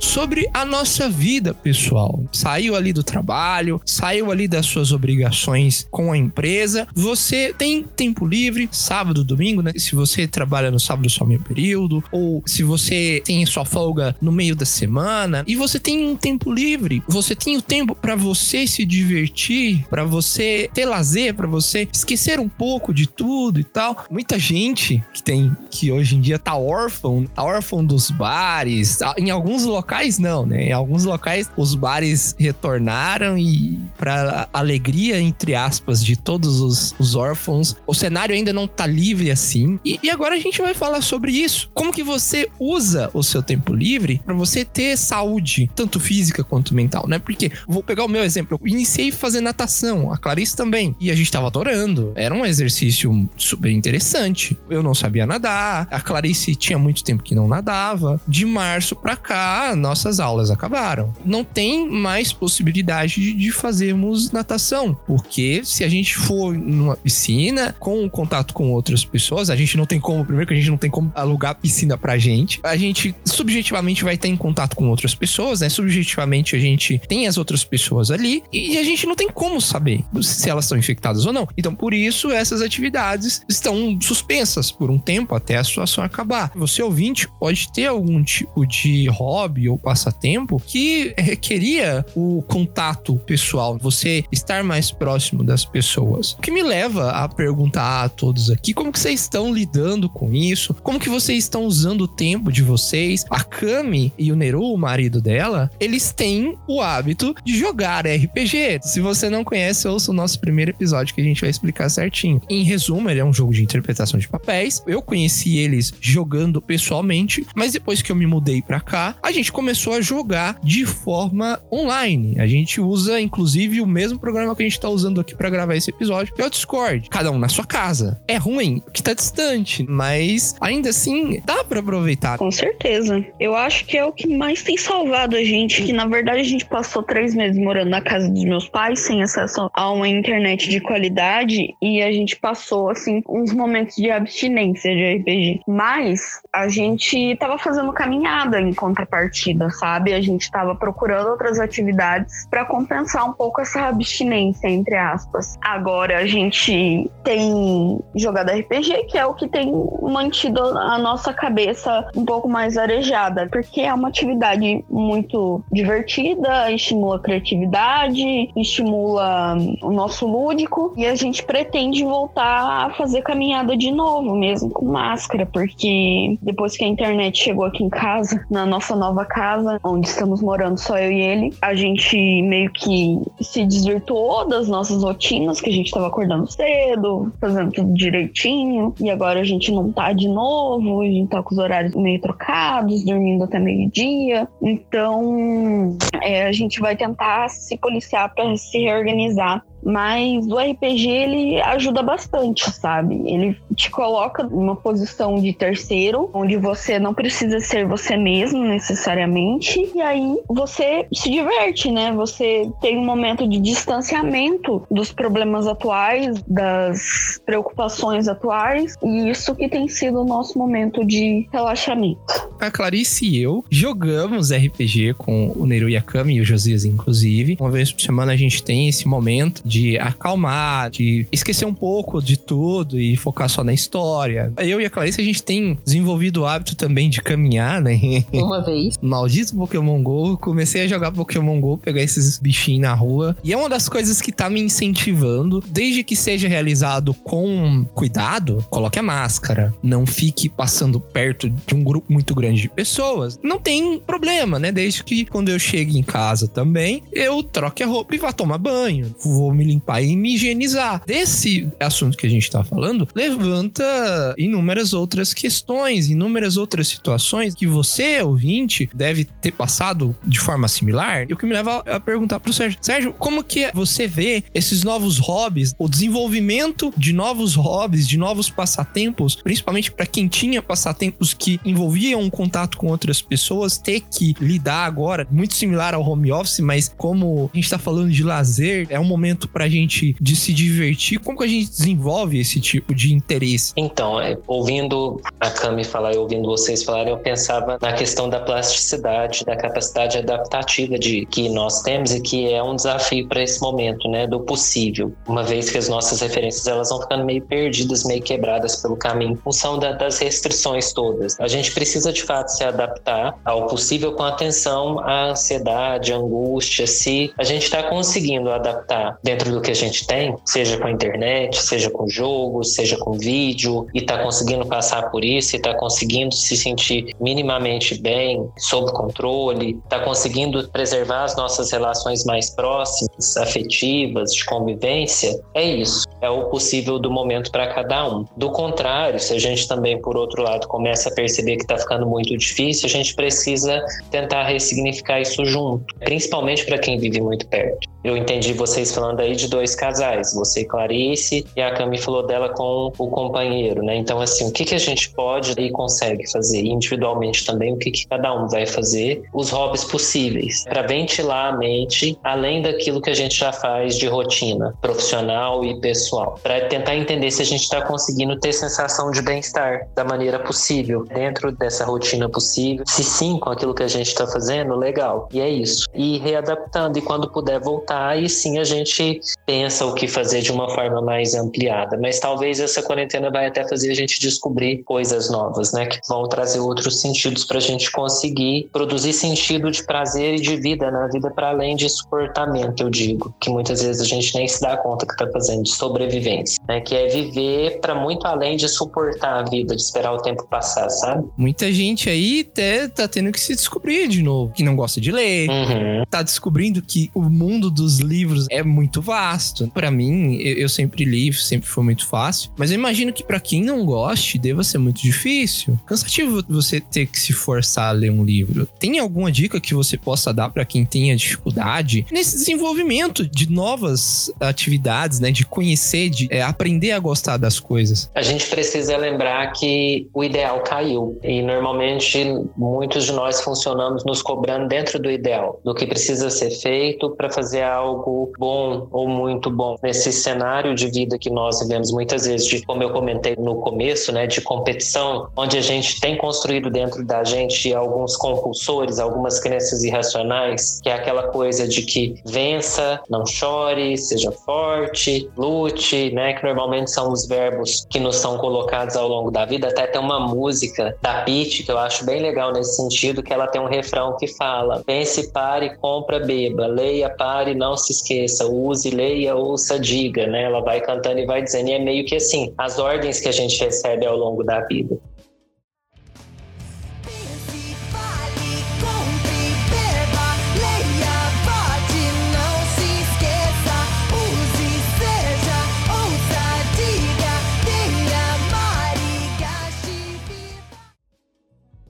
[0.00, 2.22] Sobre a nossa vida pessoal.
[2.32, 6.86] Saiu ali do trabalho, saiu ali das suas obrigações com a empresa.
[6.94, 9.72] Você tem tempo livre, sábado, domingo, né?
[9.76, 14.32] Se você trabalha no sábado só meio período, ou se você tem sua folga no
[14.32, 18.66] meio da semana e você tem um tempo livre, você tem o tempo para você
[18.66, 24.04] se divertir, para você ter lazer, para você esquecer um pouco de tudo e tal.
[24.10, 29.30] Muita gente que tem que hoje em dia tá órfão, tá órfão dos bares, em
[29.30, 30.68] alguns locais locais não, né?
[30.68, 37.16] Em alguns locais os bares retornaram e para alegria entre aspas de todos os, os,
[37.16, 39.78] órfãos, o cenário ainda não tá livre assim.
[39.84, 41.68] E, e, agora a gente vai falar sobre isso.
[41.74, 46.74] Como que você usa o seu tempo livre para você ter saúde, tanto física quanto
[46.74, 47.18] mental, né?
[47.18, 48.58] Porque vou pegar o meu exemplo.
[48.60, 52.12] Eu iniciei a fazer natação, a Clarice também, e a gente tava adorando.
[52.14, 54.56] Era um exercício super interessante.
[54.70, 58.20] Eu não sabia nadar, a Clarice tinha muito tempo que não nadava.
[58.28, 61.14] De março para cá, nossas aulas acabaram.
[61.24, 68.08] Não tem mais possibilidade de, fazermos natação, porque se a gente for numa piscina com
[68.08, 70.90] contato com outras pessoas, a gente não tem como, primeiro que a gente não tem
[70.90, 75.60] como alugar piscina pra gente, a gente subjetivamente vai estar em contato com outras pessoas,
[75.60, 75.68] né?
[75.68, 80.04] Subjetivamente a gente tem as outras pessoas ali e a gente não tem como saber
[80.22, 81.46] se elas estão infectadas ou não.
[81.56, 86.50] Então, por isso, essas atividades estão suspensas por um tempo até a situação acabar.
[86.54, 93.78] Você ouvinte pode ter algum tipo de hobby ou passatempo que requeria o contato pessoal,
[93.78, 96.32] você estar mais próximo das pessoas.
[96.32, 100.32] O que me leva a perguntar a todos aqui como que vocês estão lidando com
[100.32, 103.24] isso, como que vocês estão usando o tempo de vocês.
[103.30, 108.80] A Kami e o Neru, o marido dela, eles têm o hábito de jogar RPG.
[108.82, 112.40] Se você não conhece, ouça o nosso primeiro episódio que a gente vai explicar certinho.
[112.48, 114.82] Em resumo, ele é um jogo de interpretação de papéis.
[114.86, 119.51] Eu conheci eles jogando pessoalmente, mas depois que eu me mudei para cá, a gente
[119.52, 122.40] começou a jogar de forma online.
[122.40, 125.76] A gente usa inclusive o mesmo programa que a gente tá usando aqui para gravar
[125.76, 127.08] esse episódio, que é o Discord.
[127.08, 128.20] Cada um na sua casa.
[128.26, 132.38] É ruim que tá distante, mas ainda assim dá para aproveitar.
[132.38, 133.24] Com certeza.
[133.38, 136.44] Eu acho que é o que mais tem salvado a gente, que na verdade a
[136.44, 140.68] gente passou três meses morando na casa dos meus pais sem acesso a uma internet
[140.68, 145.60] de qualidade e a gente passou assim uns momentos de abstinência de RPG.
[145.66, 150.12] Mas a gente tava fazendo caminhada em contrapartida, sabe?
[150.12, 155.58] A gente tava procurando outras atividades para compensar um pouco essa abstinência entre aspas.
[155.60, 159.72] Agora a gente tem jogado RPG, que é o que tem
[160.02, 167.16] mantido a nossa cabeça um pouco mais arejada, porque é uma atividade muito divertida, estimula
[167.16, 173.90] a criatividade, estimula o nosso lúdico e a gente pretende voltar a fazer caminhada de
[173.90, 178.94] novo, mesmo com máscara, porque depois que a internet chegou aqui em casa, na nossa
[178.94, 184.46] nova casa, onde estamos morando só eu e ele, a gente meio que se desvirtuou
[184.46, 189.44] das nossas rotinas, que a gente estava acordando cedo, fazendo tudo direitinho, e agora a
[189.44, 193.58] gente não tá de novo, a gente tá com os horários meio trocados, dormindo até
[193.58, 194.46] meio-dia.
[194.60, 201.60] Então, é, a gente vai tentar se policiar para se reorganizar mas o RPG ele
[201.60, 203.22] ajuda bastante, sabe?
[203.26, 209.90] Ele te coloca numa posição de terceiro, onde você não precisa ser você mesmo necessariamente,
[209.94, 212.12] e aí você se diverte, né?
[212.12, 219.68] Você tem um momento de distanciamento dos problemas atuais, das preocupações atuais, e isso que
[219.68, 222.20] tem sido o nosso momento de relaxamento.
[222.60, 227.56] A Clarice e eu jogamos RPG com o Neru Yakami e o Josias, inclusive.
[227.60, 232.20] Uma vez por semana a gente tem esse momento de acalmar, de esquecer um pouco
[232.20, 234.52] de tudo e focar só na história.
[234.58, 237.98] Eu e a Clarice, a gente tem desenvolvido o hábito também de caminhar, né?
[238.34, 238.98] Uma vez.
[239.00, 240.36] Maldito Pokémon GO.
[240.36, 243.34] Comecei a jogar Pokémon GO, pegar esses bichinhos na rua.
[243.42, 248.64] E é uma das coisas que tá me incentivando, desde que seja realizado com cuidado,
[248.68, 249.74] coloque a máscara.
[249.82, 253.38] Não fique passando perto de um grupo muito grande de pessoas.
[253.42, 254.70] Não tem problema, né?
[254.70, 258.58] Desde que quando eu chegue em casa também, eu troque a roupa e vá tomar
[258.58, 259.14] banho.
[259.22, 261.02] Vou me limpar e me higienizar.
[261.06, 267.66] Desse assunto que a gente tá falando, levanta inúmeras outras questões, inúmeras outras situações que
[267.66, 271.26] você, ouvinte, deve ter passado de forma similar.
[271.28, 274.84] E o que me leva a perguntar pro Sérgio: Sérgio, como que você vê esses
[274.84, 281.34] novos hobbies, o desenvolvimento de novos hobbies, de novos passatempos, principalmente para quem tinha passatempos
[281.34, 286.32] que envolviam um contato com outras pessoas, ter que lidar agora, muito similar ao home
[286.32, 290.36] office, mas como a gente tá falando de lazer, é um momento pra gente de
[290.36, 291.18] se divertir.
[291.18, 293.72] Como que a gente desenvolve esse tipo de interesse?
[293.76, 298.40] Então, é, ouvindo a Cami falar e ouvindo vocês falarem, eu pensava na questão da
[298.40, 303.60] plasticidade, da capacidade adaptativa de que nós temos e que é um desafio para esse
[303.60, 305.12] momento, né, do possível.
[305.26, 309.32] Uma vez que as nossas referências elas vão ficando meio perdidas, meio quebradas pelo caminho,
[309.32, 311.38] em função da, das restrições todas.
[311.40, 316.86] A gente precisa de fato se adaptar ao possível com atenção à ansiedade, à angústia,
[316.86, 320.90] se a gente está conseguindo adaptar dentro do que a gente tem, seja com a
[320.90, 325.74] internet, seja com jogos, seja com vídeo, e está conseguindo passar por isso, e está
[325.74, 333.36] conseguindo se sentir minimamente bem, sob controle, está conseguindo preservar as nossas relações mais próximas,
[333.36, 336.04] afetivas, de convivência, é isso.
[336.20, 338.24] É o possível do momento para cada um.
[338.36, 342.06] Do contrário, se a gente também, por outro lado, começa a perceber que está ficando
[342.06, 347.92] muito difícil, a gente precisa tentar ressignificar isso junto, principalmente para quem vive muito perto.
[348.04, 352.26] Eu entendi vocês falando aí de dois casais, você e Clarice, e a Cami falou
[352.26, 353.96] dela com o companheiro, né?
[353.96, 357.90] Então, assim, o que, que a gente pode e consegue fazer individualmente também, o que,
[357.90, 363.10] que cada um vai fazer, os hobbies possíveis, para ventilar a mente, além daquilo que
[363.10, 367.62] a gente já faz de rotina profissional e pessoal para tentar entender se a gente
[367.62, 372.84] está conseguindo ter sensação de bem-estar da maneira possível, dentro dessa rotina possível.
[372.86, 375.28] Se sim, com aquilo que a gente está fazendo, legal.
[375.32, 375.86] E é isso.
[375.94, 379.11] E readaptando, e quando puder voltar, aí sim a gente
[379.46, 381.98] pensa o que fazer de uma forma mais ampliada.
[382.00, 385.86] Mas talvez essa quarentena vai até fazer a gente descobrir coisas novas, né?
[385.86, 390.56] Que vão trazer outros sentidos para a gente conseguir produzir sentido de prazer e de
[390.56, 393.34] vida na vida para além de suportamento, eu digo.
[393.40, 396.62] Que muitas vezes a gente nem se dá conta que está fazendo, de sobrevivência.
[396.68, 396.80] Né?
[396.80, 400.88] Que é viver para muito além de suportar a vida, de esperar o tempo passar,
[400.90, 401.28] sabe?
[401.36, 405.10] Muita gente aí até tá tendo que se descobrir de novo, que não gosta de
[405.10, 406.04] ler, Uhum.
[406.08, 409.68] tá descobrindo que o mundo dos livros é muito vasto.
[409.74, 413.40] Pra mim, eu, eu sempre li, sempre foi muito fácil, mas eu imagino que pra
[413.40, 415.78] quem não goste, deva ser muito difícil.
[415.86, 418.66] Cansativo você ter que se forçar a ler um livro.
[418.78, 424.32] Tem alguma dica que você possa dar pra quem tenha dificuldade nesse desenvolvimento de novas
[424.40, 428.10] atividades, né, de conhecer, de é, aprender a gostar das coisas?
[428.14, 432.24] A gente precisa lembrar que o ideal caiu e normalmente
[432.56, 437.30] muitos de nós funcionamos nos cobrando dentro do ideal, do que precisa ser feito para
[437.30, 439.76] fazer algo bom ou muito bom.
[439.82, 444.12] Nesse cenário de vida que nós vivemos muitas vezes, de como eu comentei no começo,
[444.12, 449.82] né, de competição, onde a gente tem construído dentro da gente alguns compulsores, algumas crenças
[449.82, 456.44] irracionais, que é aquela coisa de que vença, não chore, seja forte, lute, né, que
[456.44, 459.68] normalmente são os verbos que nos são colocados ao longo da vida.
[459.68, 463.46] Até tem uma música da Pitty que eu acho bem legal nesse sentido, que ela
[463.46, 468.81] tem um refrão que fala: pense, pare, compra, beba, leia, pare, não se esqueça, use,
[468.90, 470.44] leia, ouça, diga, né?
[470.44, 473.32] Ela vai cantando e vai dizendo, e é meio que assim, as ordens que a
[473.32, 474.98] gente recebe ao longo da vida.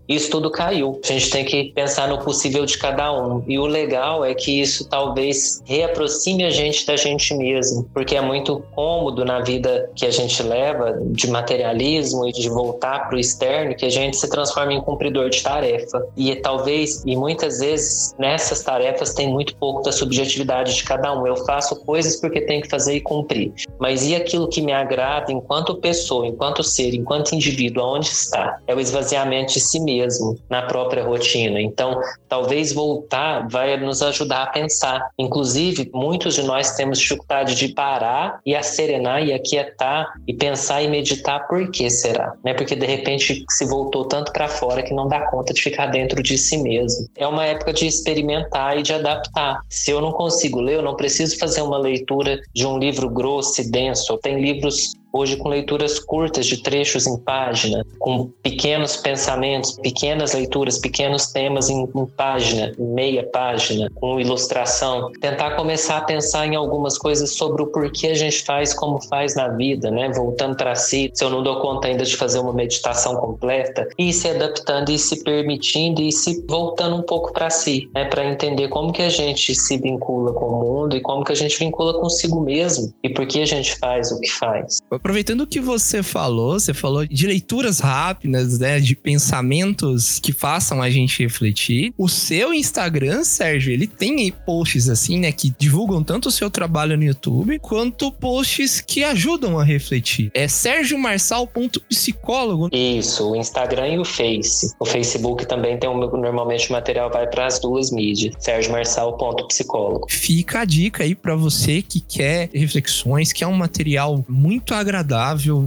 [0.09, 1.01] Isso tudo caiu.
[1.05, 3.43] A gente tem que pensar no possível de cada um.
[3.47, 8.21] E o legal é que isso talvez reaproxime a gente da gente mesmo, porque é
[8.21, 13.21] muito cômodo na vida que a gente leva de materialismo e de voltar para o
[13.21, 16.05] externo que a gente se transforma em cumpridor de tarefa.
[16.17, 21.27] E talvez, e muitas vezes, nessas tarefas tem muito pouco da subjetividade de cada um.
[21.27, 23.53] Eu faço coisas porque tenho que fazer e cumprir.
[23.79, 28.59] Mas e aquilo que me agrada enquanto pessoa, enquanto ser, enquanto indivíduo, aonde está?
[28.67, 30.02] É o esvaziamento de si mesmo
[30.49, 31.61] na própria rotina.
[31.61, 35.11] Então, talvez voltar vai nos ajudar a pensar.
[35.19, 40.89] Inclusive, muitos de nós temos dificuldade de parar e acerenar e aquietar e pensar e
[40.89, 42.55] meditar por que será, né?
[42.55, 46.23] Porque de repente se voltou tanto para fora que não dá conta de ficar dentro
[46.23, 47.07] de si mesmo.
[47.17, 49.61] É uma época de experimentar e de adaptar.
[49.69, 53.61] Se eu não consigo ler, eu não preciso fazer uma leitura de um livro grosso
[53.61, 54.19] e denso.
[54.19, 60.79] Tem livros hoje com leituras curtas de trechos em página, com pequenos pensamentos, pequenas leituras,
[60.79, 65.11] pequenos temas em, em página, em meia página, com ilustração.
[65.21, 69.35] Tentar começar a pensar em algumas coisas sobre o porquê a gente faz como faz
[69.35, 70.11] na vida, né?
[70.13, 74.13] Voltando para si, se eu não dou conta ainda de fazer uma meditação completa, e
[74.13, 78.05] se adaptando e se permitindo e se voltando um pouco para si, né?
[78.07, 81.37] Para entender como que a gente se vincula com o mundo e como que a
[81.37, 84.79] gente vincula consigo mesmo e por que a gente faz o que faz.
[85.03, 88.79] Aproveitando o que você falou, você falou de leituras rápidas, né?
[88.79, 91.93] De pensamentos que façam a gente refletir.
[91.99, 95.33] O seu Instagram, Sérgio, ele tem aí posts assim, né?
[95.33, 100.31] Que divulgam tanto o seu trabalho no YouTube, quanto posts que ajudam a refletir.
[100.35, 102.69] É sérgiomarçal.psicólogo.
[102.71, 104.73] Isso, o Instagram e o Face.
[104.79, 108.37] O Facebook também tem um, normalmente o material vai para as duas mídias.
[108.39, 110.07] Sérgio Marçal ponto psicólogo.
[110.09, 114.92] Fica a dica aí pra você que quer reflexões, que é um material muito agradável,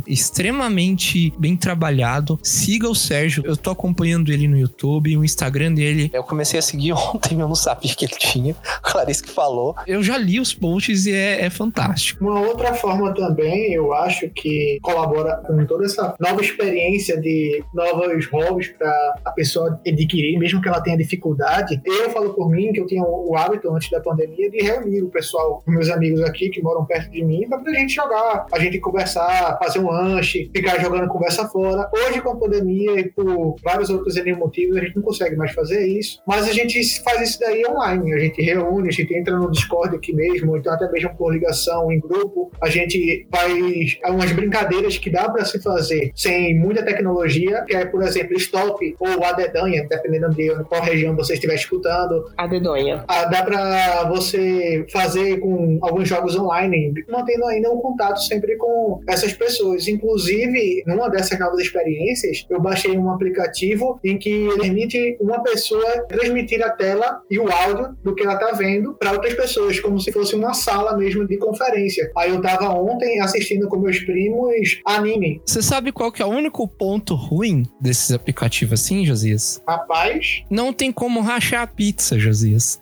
[0.07, 2.39] extremamente bem trabalhado.
[2.43, 3.43] Siga o Sérgio.
[3.45, 6.09] Eu tô acompanhando ele no YouTube, o Instagram dele.
[6.13, 8.55] Eu comecei a seguir ontem, eu não sabia que ele tinha.
[8.81, 9.75] Clarice que falou.
[9.87, 12.23] Eu já li os posts e é, é fantástico.
[12.23, 18.27] Uma outra forma também, eu acho que colabora com toda essa nova experiência de novos
[18.27, 21.81] hobbies para a pessoa adquirir, mesmo que ela tenha dificuldade.
[21.85, 25.09] Eu falo por mim que eu tinha o hábito antes da pandemia de reunir o
[25.09, 28.79] pessoal, meus amigos aqui que moram perto de mim, para a gente jogar, a gente
[28.79, 31.89] conversar conversar, fazer um lanche, ficar jogando conversa fora.
[31.93, 35.87] Hoje, com a pandemia e por vários outros motivos, a gente não consegue mais fazer
[35.87, 36.21] isso.
[36.27, 38.13] Mas a gente faz isso daí online.
[38.13, 41.91] A gente reúne, a gente entra no Discord aqui mesmo, então até mesmo por ligação
[41.91, 42.51] em grupo.
[42.61, 47.85] A gente faz algumas brincadeiras que dá para se fazer sem muita tecnologia, que é,
[47.85, 52.25] por exemplo, stop ou a dedanha, dependendo de qual região você estiver escutando.
[52.37, 53.03] A dedonha.
[53.07, 59.01] Ah, dá pra você fazer com alguns jogos online, mantendo ainda um contato sempre com
[59.07, 59.87] essas pessoas.
[59.87, 66.05] Inclusive, numa dessas novas experiências, eu baixei um aplicativo em que ele permite uma pessoa
[66.07, 69.99] transmitir a tela e o áudio do que ela tá vendo para outras pessoas, como
[69.99, 72.11] se fosse uma sala mesmo de conferência.
[72.17, 75.41] Aí eu tava ontem assistindo com meus primos anime.
[75.45, 79.61] Você sabe qual que é o único ponto ruim desses aplicativos assim, Josias?
[79.67, 82.81] Rapaz, Não tem como rachar a pizza, Josias.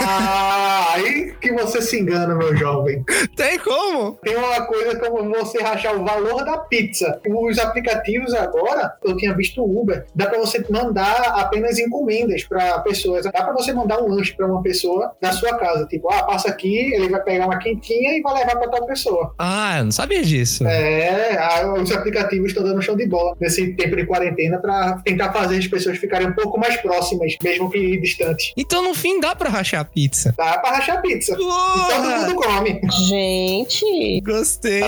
[0.00, 3.04] ah, aí que você se engana, meu jovem.
[3.36, 4.12] Tem como?
[4.22, 7.20] Tem uma coisa como você rachar o valor da pizza.
[7.26, 12.78] Os aplicativos agora, eu tinha visto o Uber, dá pra você mandar apenas encomendas pra
[12.80, 13.24] pessoas.
[13.24, 15.86] Dá pra você mandar um lanche pra uma pessoa da sua casa.
[15.86, 19.34] Tipo, ah, passa aqui, ele vai pegar uma quentinha e vai levar pra tal pessoa.
[19.38, 20.66] Ah, eu não sabia disso.
[20.66, 25.32] É, ah, os aplicativos estão dando show de bola nesse tempo de quarentena pra tentar
[25.32, 28.52] fazer as pessoas ficarem um pouco mais próximas, mesmo que distantes.
[28.56, 30.34] Então, no fim, dá pra rachar a pizza.
[30.36, 31.32] Dá pra rachar pizza.
[31.32, 32.80] E todo mundo come.
[33.08, 34.82] Gente, Gostei.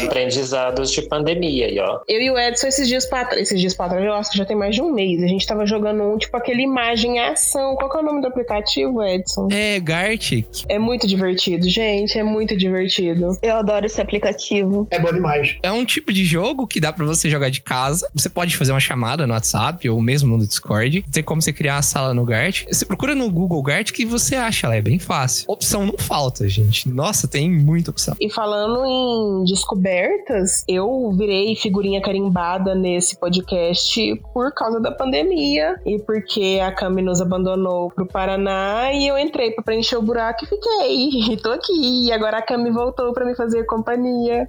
[0.56, 2.00] Aprendizados de pandemia aí, ó.
[2.08, 4.56] eu e o Edson esses dias pra trás, esses dias pra trás, que já tem
[4.56, 5.22] mais de um mês.
[5.22, 7.76] A gente tava jogando um, tipo, aquele imagem em ação.
[7.76, 9.48] Qual que é o nome do aplicativo, Edson?
[9.50, 10.64] É, Gartic.
[10.68, 12.18] É muito divertido, gente.
[12.18, 13.36] É muito divertido.
[13.42, 14.86] Eu adoro esse aplicativo.
[14.90, 15.56] É bom demais.
[15.62, 18.08] É um tipo de jogo que dá pra você jogar de casa.
[18.14, 21.04] Você pode fazer uma chamada no WhatsApp ou mesmo no Discord.
[21.12, 22.64] Tem como você criar a sala no Gart.
[22.70, 25.44] Você procura no Google Gart que você acha, ela é bem fácil.
[25.48, 26.88] Opção não falta, gente.
[26.88, 28.14] Nossa, tem muita opção.
[28.20, 35.98] E falando em descobertas, eu virei figurinha carimbada nesse podcast por causa da pandemia e
[35.98, 40.48] porque a Cami nos abandonou pro Paraná e eu entrei pra preencher o buraco e
[40.48, 41.32] fiquei.
[41.32, 42.06] E tô aqui.
[42.06, 44.46] E agora a Cami voltou pra me fazer companhia.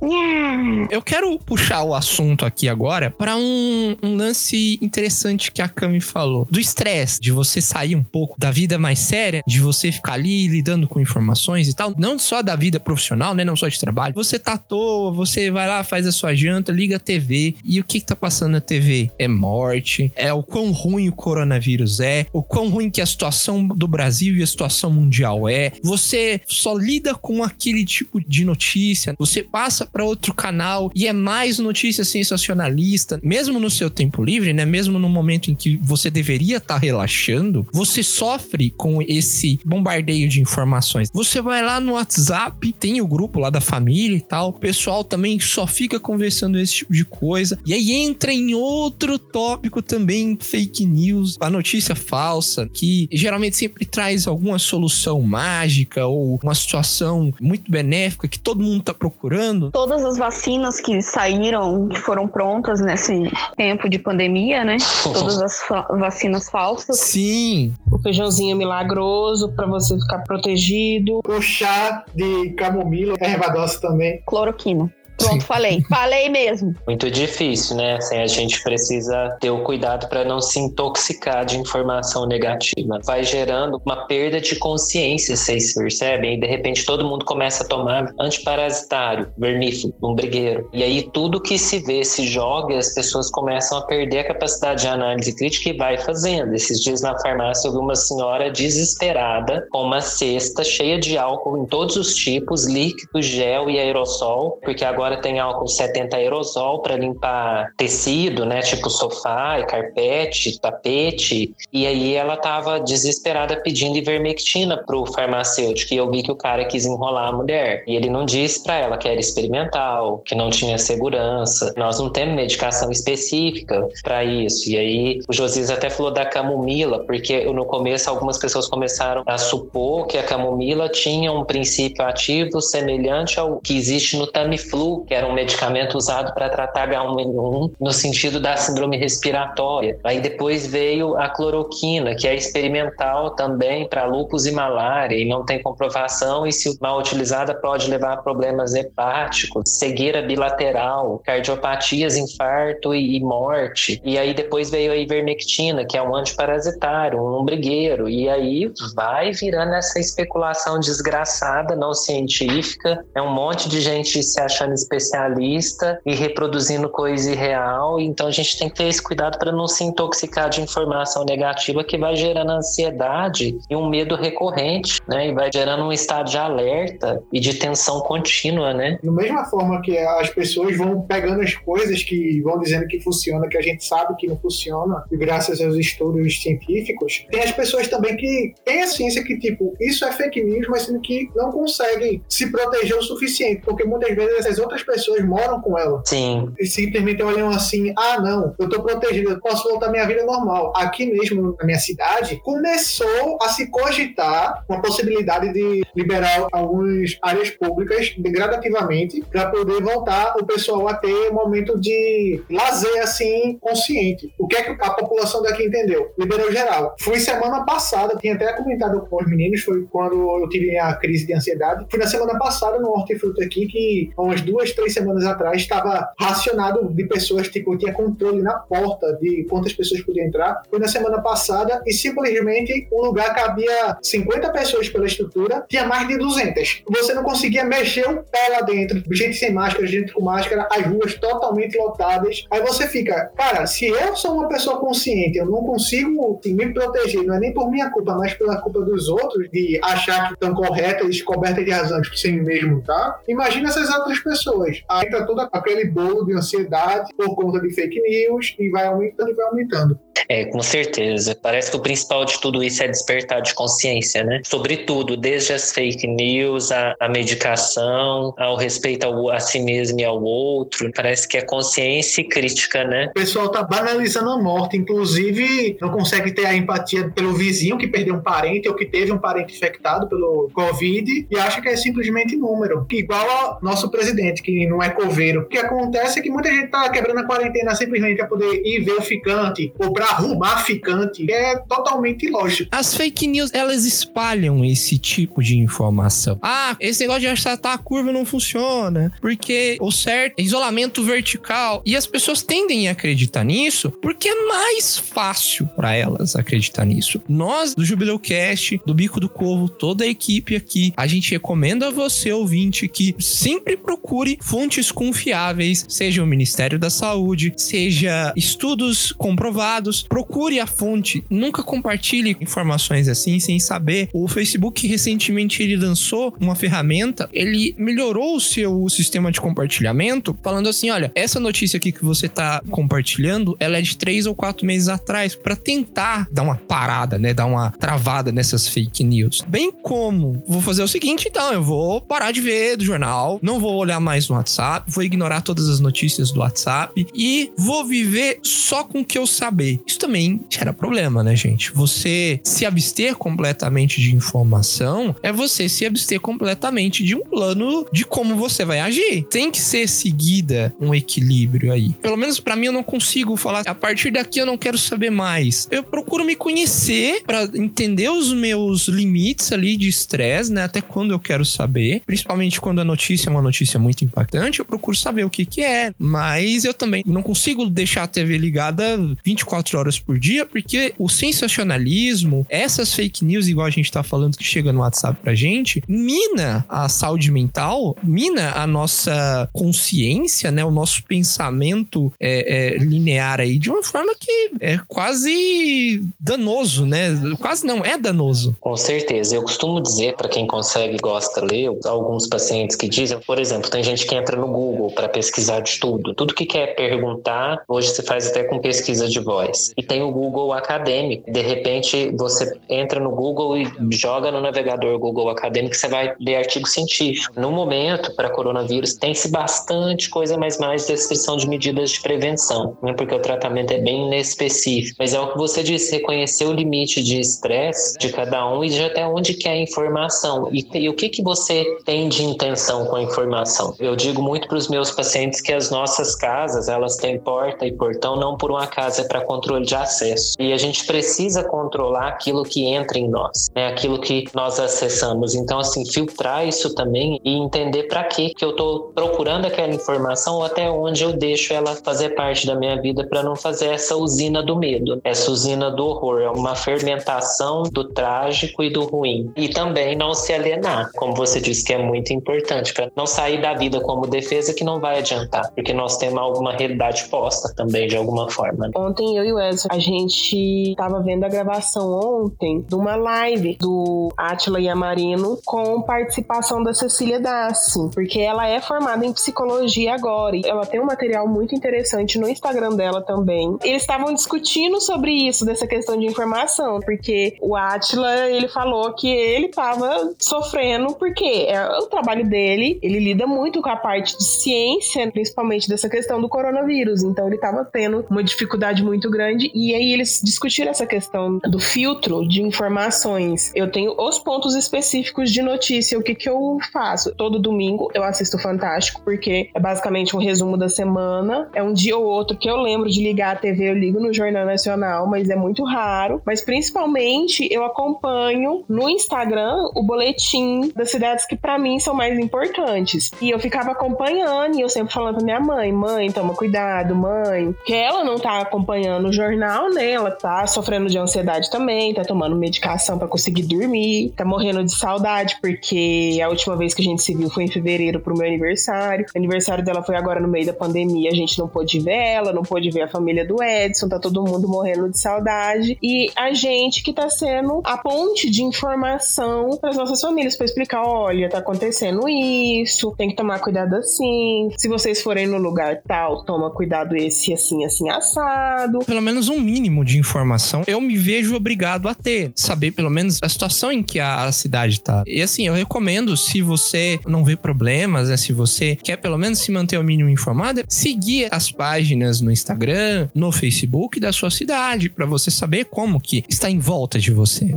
[0.90, 6.02] Eu quero puxar o assunto aqui agora para um, um lance interessante que a Cami
[6.02, 6.46] falou.
[6.50, 10.48] Do estresse, de você sair um pouco da vida mais séria, de você ficar ali
[10.48, 11.94] lidando com informações e tal.
[11.98, 13.44] Não só da vida profissional, né?
[13.44, 14.14] Não só de trabalho.
[14.14, 17.56] Você tá à toa, você vai lá, faz a sua janta, liga a TV.
[17.64, 19.12] E o que que tá passando na TV?
[19.18, 23.68] É morte, é o quão ruim o coronavírus é, o quão ruim que a situação
[23.68, 25.72] do Brasil e a situação mundial é.
[25.84, 31.14] Você só lida com aquele tipo de notícia, você passa para outro canal e é
[31.14, 34.66] mais notícia sensacionalista, mesmo no seu tempo livre, né?
[34.66, 40.42] Mesmo no momento em que você deveria estar relaxando, você sofre com esse bombardeio de
[40.42, 41.10] informações.
[41.14, 45.04] Você vai lá no WhatsApp, tem o grupo lá da família e tal, o pessoal
[45.04, 47.60] também só fica conversando esse tipo de coisa.
[47.66, 53.86] E aí entra em outro tópico também, fake news, a notícia falsa, que geralmente sempre
[53.86, 59.70] traz alguma solução mágica ou uma situação muito benéfica que todo mundo tá procurando.
[59.72, 63.14] Todas as vacinas que saíram, que foram prontas nesse
[63.56, 64.78] tempo de pandemia, né?
[65.04, 67.00] Todas as fa- vacinas falsas.
[67.00, 71.20] Sim, O feijãozinho milagroso pra você ficar protegido.
[71.28, 74.22] O chá de camomila, erva doce também.
[74.26, 74.92] Cloroquina.
[75.18, 75.48] Pronto, Sim.
[75.48, 75.82] falei.
[75.90, 76.76] Falei mesmo.
[76.86, 77.96] Muito difícil, né?
[77.96, 83.00] Assim, a gente precisa ter o cuidado para não se intoxicar de informação negativa.
[83.04, 86.36] Vai gerando uma perda de consciência, vocês percebem?
[86.36, 90.70] E de repente todo mundo começa a tomar antiparasitário, vermífugo, umbrigueiro.
[90.74, 94.28] E aí tudo que se vê, se joga, e as pessoas começam a perder a
[94.28, 96.54] capacidade de análise crítica e vai fazendo.
[96.54, 101.58] Esses dias na farmácia eu vi uma senhora desesperada com uma cesta cheia de álcool
[101.58, 106.98] em todos os tipos, líquido, gel e aerossol, porque agora tem álcool 70 aerosol para
[106.98, 111.56] limpar tecido, né, tipo sofá, carpete, tapete.
[111.72, 116.66] E aí ela tava desesperada pedindo ivermectina pro farmacêutico e eu vi que o cara
[116.66, 117.84] quis enrolar a mulher.
[117.88, 121.74] E ele não disse para ela que era experimental, que não tinha segurança.
[121.78, 124.70] Nós não temos medicação específica para isso.
[124.70, 129.38] E aí o Josias até falou da camomila, porque no começo algumas pessoas começaram a
[129.38, 135.14] supor que a camomila tinha um princípio ativo semelhante ao que existe no Tamiflu, que
[135.14, 140.00] era um medicamento usado para tratar H1N1 no sentido da síndrome respiratória.
[140.04, 145.46] Aí depois veio a cloroquina, que é experimental também para lúpus e malária e não
[145.46, 152.94] tem comprovação e se mal utilizada pode levar a problemas hepáticos, cegueira bilateral, cardiopatias, infarto
[152.94, 154.02] e, e morte.
[154.04, 158.10] E aí depois veio a ivermectina, que é um antiparasitário, um umbrigueiro.
[158.10, 163.04] E aí vai virando essa especulação desgraçada, não científica.
[163.16, 168.00] É um monte de gente se achando especialista e reproduzindo coisa irreal.
[168.00, 171.84] Então a gente tem que ter esse cuidado para não se intoxicar de informação negativa
[171.84, 175.28] que vai gerando ansiedade e um medo recorrente, né?
[175.28, 179.00] E vai gerando um estado de alerta e de tensão contínua, né?
[179.04, 183.48] Da mesma forma que as pessoas vão pegando as coisas que vão dizendo que funciona,
[183.48, 187.88] que a gente sabe que não funciona, e graças aos estudos científicos, tem as pessoas
[187.88, 191.52] também que têm a ciência que, tipo, isso é fake news, mas sendo que não
[191.52, 196.02] conseguem se proteger o suficiente, porque muitas vezes essas outras pessoas moram com ela.
[196.06, 196.52] Sim.
[196.60, 200.24] E simplesmente olham assim: ah, não, eu tô protegido, eu posso voltar à minha vida
[200.24, 200.74] normal.
[200.76, 207.50] Aqui mesmo, na minha cidade, começou a se cogitar uma possibilidade de liberar algumas áreas
[207.50, 214.34] públicas gradativamente para poder voltar o pessoal a ter um momento de lazer assim consciente.
[214.38, 216.12] O que é que a população daqui entendeu?
[216.18, 216.96] Liberou geral.
[217.00, 221.26] Fui semana passada, tinha até comentado com os meninos, foi quando eu tive a crise
[221.26, 221.86] de ansiedade.
[221.90, 226.12] Fui na semana passada no Hortifruti aqui, que há umas duas, três semanas atrás estava
[226.20, 230.62] racionado de pessoas, tipo, tinha controle na porta de quantas pessoas podiam entrar.
[230.70, 236.08] Foi na semana passada e simplesmente o lugar cabia 50 pessoas pela estrutura, tinha mais
[236.08, 236.84] de 200.
[236.90, 240.86] Você não conseguia mexer um pé lá dentro, gente sem máscara, gente com máscara, as
[240.86, 242.46] ruas totalmente lotadas.
[242.52, 246.74] Aí você fica, cara, se eu sou uma pessoa consciente, eu não consigo assim, me
[246.74, 250.34] proteger, não é nem por minha culpa, mas pela culpa dos outros, de achar que
[250.34, 253.20] estão corretas, cobertas de razões por si mesmo, tá?
[253.28, 254.47] Imagina essas outras pessoas.
[254.90, 259.32] Aí entra todo aquele bolo de ansiedade por conta de fake news e vai aumentando
[259.32, 260.00] e vai aumentando.
[260.30, 261.38] É, com certeza.
[261.42, 264.42] Parece que o principal de tudo isso é despertar de consciência, né?
[264.46, 270.00] Sobre tudo, desde as fake news, a, a medicação, ao respeito ao, a si mesmo
[270.00, 270.92] e ao outro.
[270.96, 273.08] Parece que é consciência e crítica, né?
[273.08, 277.88] O pessoal tá banalizando a morte, inclusive não consegue ter a empatia pelo vizinho que
[277.88, 281.76] perdeu um parente ou que teve um parente infectado pelo Covid e acha que é
[281.76, 282.86] simplesmente número.
[282.92, 285.42] Igual ao nosso presidente, que não é coveiro.
[285.42, 288.84] O que acontece é que muita gente tá quebrando a quarentena simplesmente para poder ir
[288.84, 291.30] ver o ficante ou para arrumar ficante.
[291.32, 292.70] É totalmente ilógico.
[292.72, 296.40] As fake news, elas espalham esse tipo de informação.
[296.42, 301.82] Ah, esse negócio de achatar a curva não funciona, porque o certo é isolamento vertical.
[301.86, 307.22] E as pessoas tendem a acreditar nisso porque é mais fácil para elas acreditar nisso.
[307.28, 311.88] Nós, do Jubileu Cast, do Bico do Corvo, toda a equipe aqui, a gente recomenda
[311.88, 319.12] a você, ouvinte, que sempre procure fontes confiáveis, seja o Ministério da Saúde, seja estudos
[319.12, 324.10] comprovados, procure a fonte, nunca compartilhe informações assim sem saber.
[324.14, 330.70] O Facebook recentemente ele lançou uma ferramenta, ele melhorou o seu sistema de compartilhamento, falando
[330.70, 334.66] assim, olha, essa notícia aqui que você tá compartilhando, ela é de três ou quatro
[334.66, 339.44] meses atrás, para tentar dar uma parada, né, dar uma travada nessas fake news.
[339.48, 343.60] Bem como, vou fazer o seguinte, então, eu vou parar de ver do jornal, não
[343.60, 348.40] vou olhar mais no WhatsApp, vou ignorar todas as notícias do WhatsApp e vou viver
[348.44, 349.80] só com o que eu saber.
[349.88, 351.72] Isso também gera problema, né, gente?
[351.72, 358.06] Você se abster completamente de informação é você se abster completamente de um plano de
[358.06, 359.24] como você vai agir.
[359.30, 361.94] Tem que ser seguida um equilíbrio aí.
[362.02, 365.10] Pelo menos para mim eu não consigo falar a partir daqui eu não quero saber
[365.10, 365.68] mais.
[365.72, 370.64] Eu procuro me conhecer para entender os meus limites ali de estresse, né?
[370.64, 374.66] Até quando eu quero saber, principalmente quando a notícia é uma notícia muito impactante, eu
[374.66, 375.94] procuro saber o que que é.
[375.98, 381.10] Mas eu também não consigo deixar a TV ligada 24 horas por dia, porque o
[381.10, 385.84] sensacionalismo, essas fake news, igual a gente tá falando que chega no WhatsApp pra gente,
[385.88, 390.64] mina a saúde mental, mina a nossa consciência, né?
[390.64, 397.10] O nosso pensamento é, é, linear aí de uma forma que é quase danoso, né?
[397.40, 398.56] Quase não, é danoso.
[398.60, 399.36] Com certeza.
[399.36, 403.84] Eu costumo dizer para quem consegue gosta ler, alguns pacientes que dizem, por exemplo, tem
[403.84, 406.14] gente que entra no Google para pesquisar de tudo.
[406.14, 409.57] Tudo que quer perguntar, hoje se faz até com pesquisa de voz.
[409.78, 411.32] E tem o Google Acadêmico.
[411.32, 416.36] De repente, você entra no Google e joga no navegador Google Acadêmico, você vai ler
[416.36, 417.40] artigo científico.
[417.40, 422.94] No momento, para coronavírus, tem-se bastante coisa, mas mais descrição de medidas de prevenção, né?
[422.94, 424.96] porque o tratamento é bem inespecífico.
[425.00, 428.70] Mas é o que você disse, reconhecer o limite de estresse de cada um e
[428.70, 430.50] de até onde quer a informação.
[430.52, 433.76] E, e o que, que você tem de intenção com a informação?
[433.80, 437.72] Eu digo muito para os meus pacientes que as nossas casas, elas têm porta e
[437.72, 440.36] portão não por um acaso, é para controle de acesso.
[440.40, 443.68] E a gente precisa controlar aquilo que entra em nós, né?
[443.68, 445.34] aquilo que nós acessamos.
[445.34, 450.44] Então, assim, filtrar isso também e entender para que eu estou procurando aquela informação ou
[450.44, 454.44] até onde eu deixo ela fazer parte da minha vida para não fazer essa usina
[454.44, 456.22] do medo, essa usina do horror.
[456.22, 459.32] É uma fermentação do trágico e do ruim.
[459.36, 463.42] E também não se alienar, como você disse que é muito importante, para não sair
[463.42, 467.88] da vida como defesa que não vai adiantar, porque nós temos alguma realidade posta também
[467.88, 468.70] de alguma forma.
[468.76, 473.58] Ontem eu e o Edson, a gente tava vendo a gravação ontem de uma live
[473.60, 480.36] do Atila Yamarino com participação da Cecília Dassi, porque ela é formada em psicologia agora
[480.36, 483.58] e ela tem um material muito interessante no Instagram dela também.
[483.64, 489.10] Eles estavam discutindo sobre isso, dessa questão de informação, porque o Atila, ele falou que
[489.10, 494.24] ele tava sofrendo porque é o trabalho dele, ele lida muito com a parte de
[494.24, 499.76] ciência, principalmente dessa questão do coronavírus, então ele tava tendo uma dificuldade muito grande e
[499.76, 503.52] aí eles discutiram essa questão do filtro de informações.
[503.56, 507.14] Eu tenho os pontos específicos de notícia, o que que eu faço?
[507.16, 511.50] Todo domingo eu assisto Fantástico, porque é basicamente um resumo da semana.
[511.54, 514.14] É um dia ou outro que eu lembro de ligar a TV, eu ligo no
[514.14, 516.22] Jornal Nacional, mas é muito raro.
[516.26, 522.18] Mas principalmente eu acompanho no Instagram o boletim das cidades que para mim são mais
[522.18, 523.12] importantes.
[523.22, 527.54] E eu ficava acompanhando e eu sempre falando pra minha mãe: mãe, toma cuidado, mãe.
[527.66, 529.92] Que ela não tá acompanhando o jornal, né?
[529.92, 534.74] Ela tá sofrendo de ansiedade também, tá tomando medicação para conseguir dormir, tá morrendo de
[534.74, 538.28] saudade, porque a última vez que a gente se viu foi em fevereiro pro meu
[538.28, 539.06] aniversário.
[539.14, 542.32] O aniversário dela foi agora no meio da pandemia, a gente não pôde ver ela,
[542.32, 545.78] não pôde ver a família do Edson, tá todo mundo morrendo de saudade.
[545.82, 550.46] E a gente que tá sendo a ponte de informação para as nossas famílias, para
[550.46, 554.50] explicar: olha, tá acontecendo isso, tem que tomar cuidado assim.
[554.58, 558.80] Se vocês forem no lugar tal, toma cuidado esse assim, assim, assado.
[558.80, 562.32] Pelo menos um mínimo de informação eu me vejo obrigado a ter.
[562.36, 565.04] Saber pelo menos a situação em que a cidade tá.
[565.08, 568.18] E assim, eu recomendo, se você não vê problemas, né?
[568.18, 573.08] Se você quer pelo menos se manter o mínimo informado, seguir as páginas no Instagram,
[573.16, 577.56] no Facebook da sua cidade, para você saber como que está em volta de você.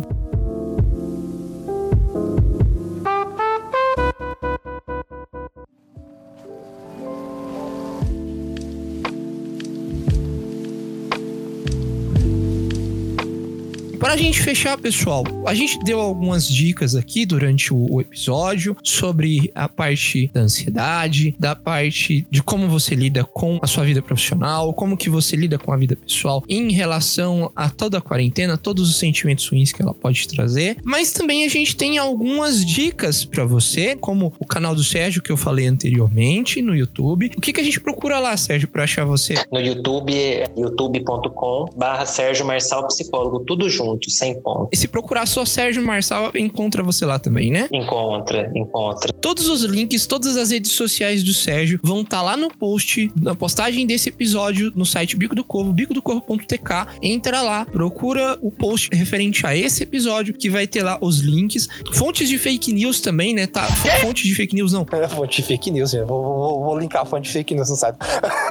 [14.11, 19.53] Para a gente fechar, pessoal, a gente deu algumas dicas aqui durante o, episódio sobre
[19.55, 24.75] a parte da ansiedade, da parte de como você lida com a sua vida profissional,
[24.75, 28.91] como que você lida com a vida pessoal em relação a toda a quarentena, todos
[28.91, 30.79] os sentimentos ruins que ela pode trazer.
[30.83, 35.31] Mas também a gente tem algumas dicas para você, como o canal do Sérgio que
[35.31, 37.31] eu falei anteriormente no YouTube.
[37.37, 39.35] O que, que a gente procura lá, Sérgio, para achar você?
[39.53, 44.69] No YouTube é youtube.com barra Sérgio Marçal Psicólogo, tudo junto, sem ponto.
[44.73, 47.69] E se procurar só Sérgio Marçal, encontra você lá também, né?
[47.73, 49.13] Encontra, encontra.
[49.15, 53.35] Todos os links, todas as redes sociais do Sérgio vão estar lá no post, na
[53.35, 56.87] postagem desse episódio no site Bico do Corvo, bicodocorvo.tk.
[57.03, 61.69] Entra lá, procura o post referente a esse episódio, que vai ter lá os links.
[61.93, 63.47] Fontes de fake news também, né?
[63.47, 63.65] Tá?
[64.01, 64.87] Fonte de fake news não.
[64.93, 65.93] É fonte de fake news.
[65.93, 67.97] Vou, vou, vou linkar a fonte de fake news no site.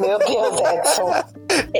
[0.01, 1.11] Meu Deus, Edson.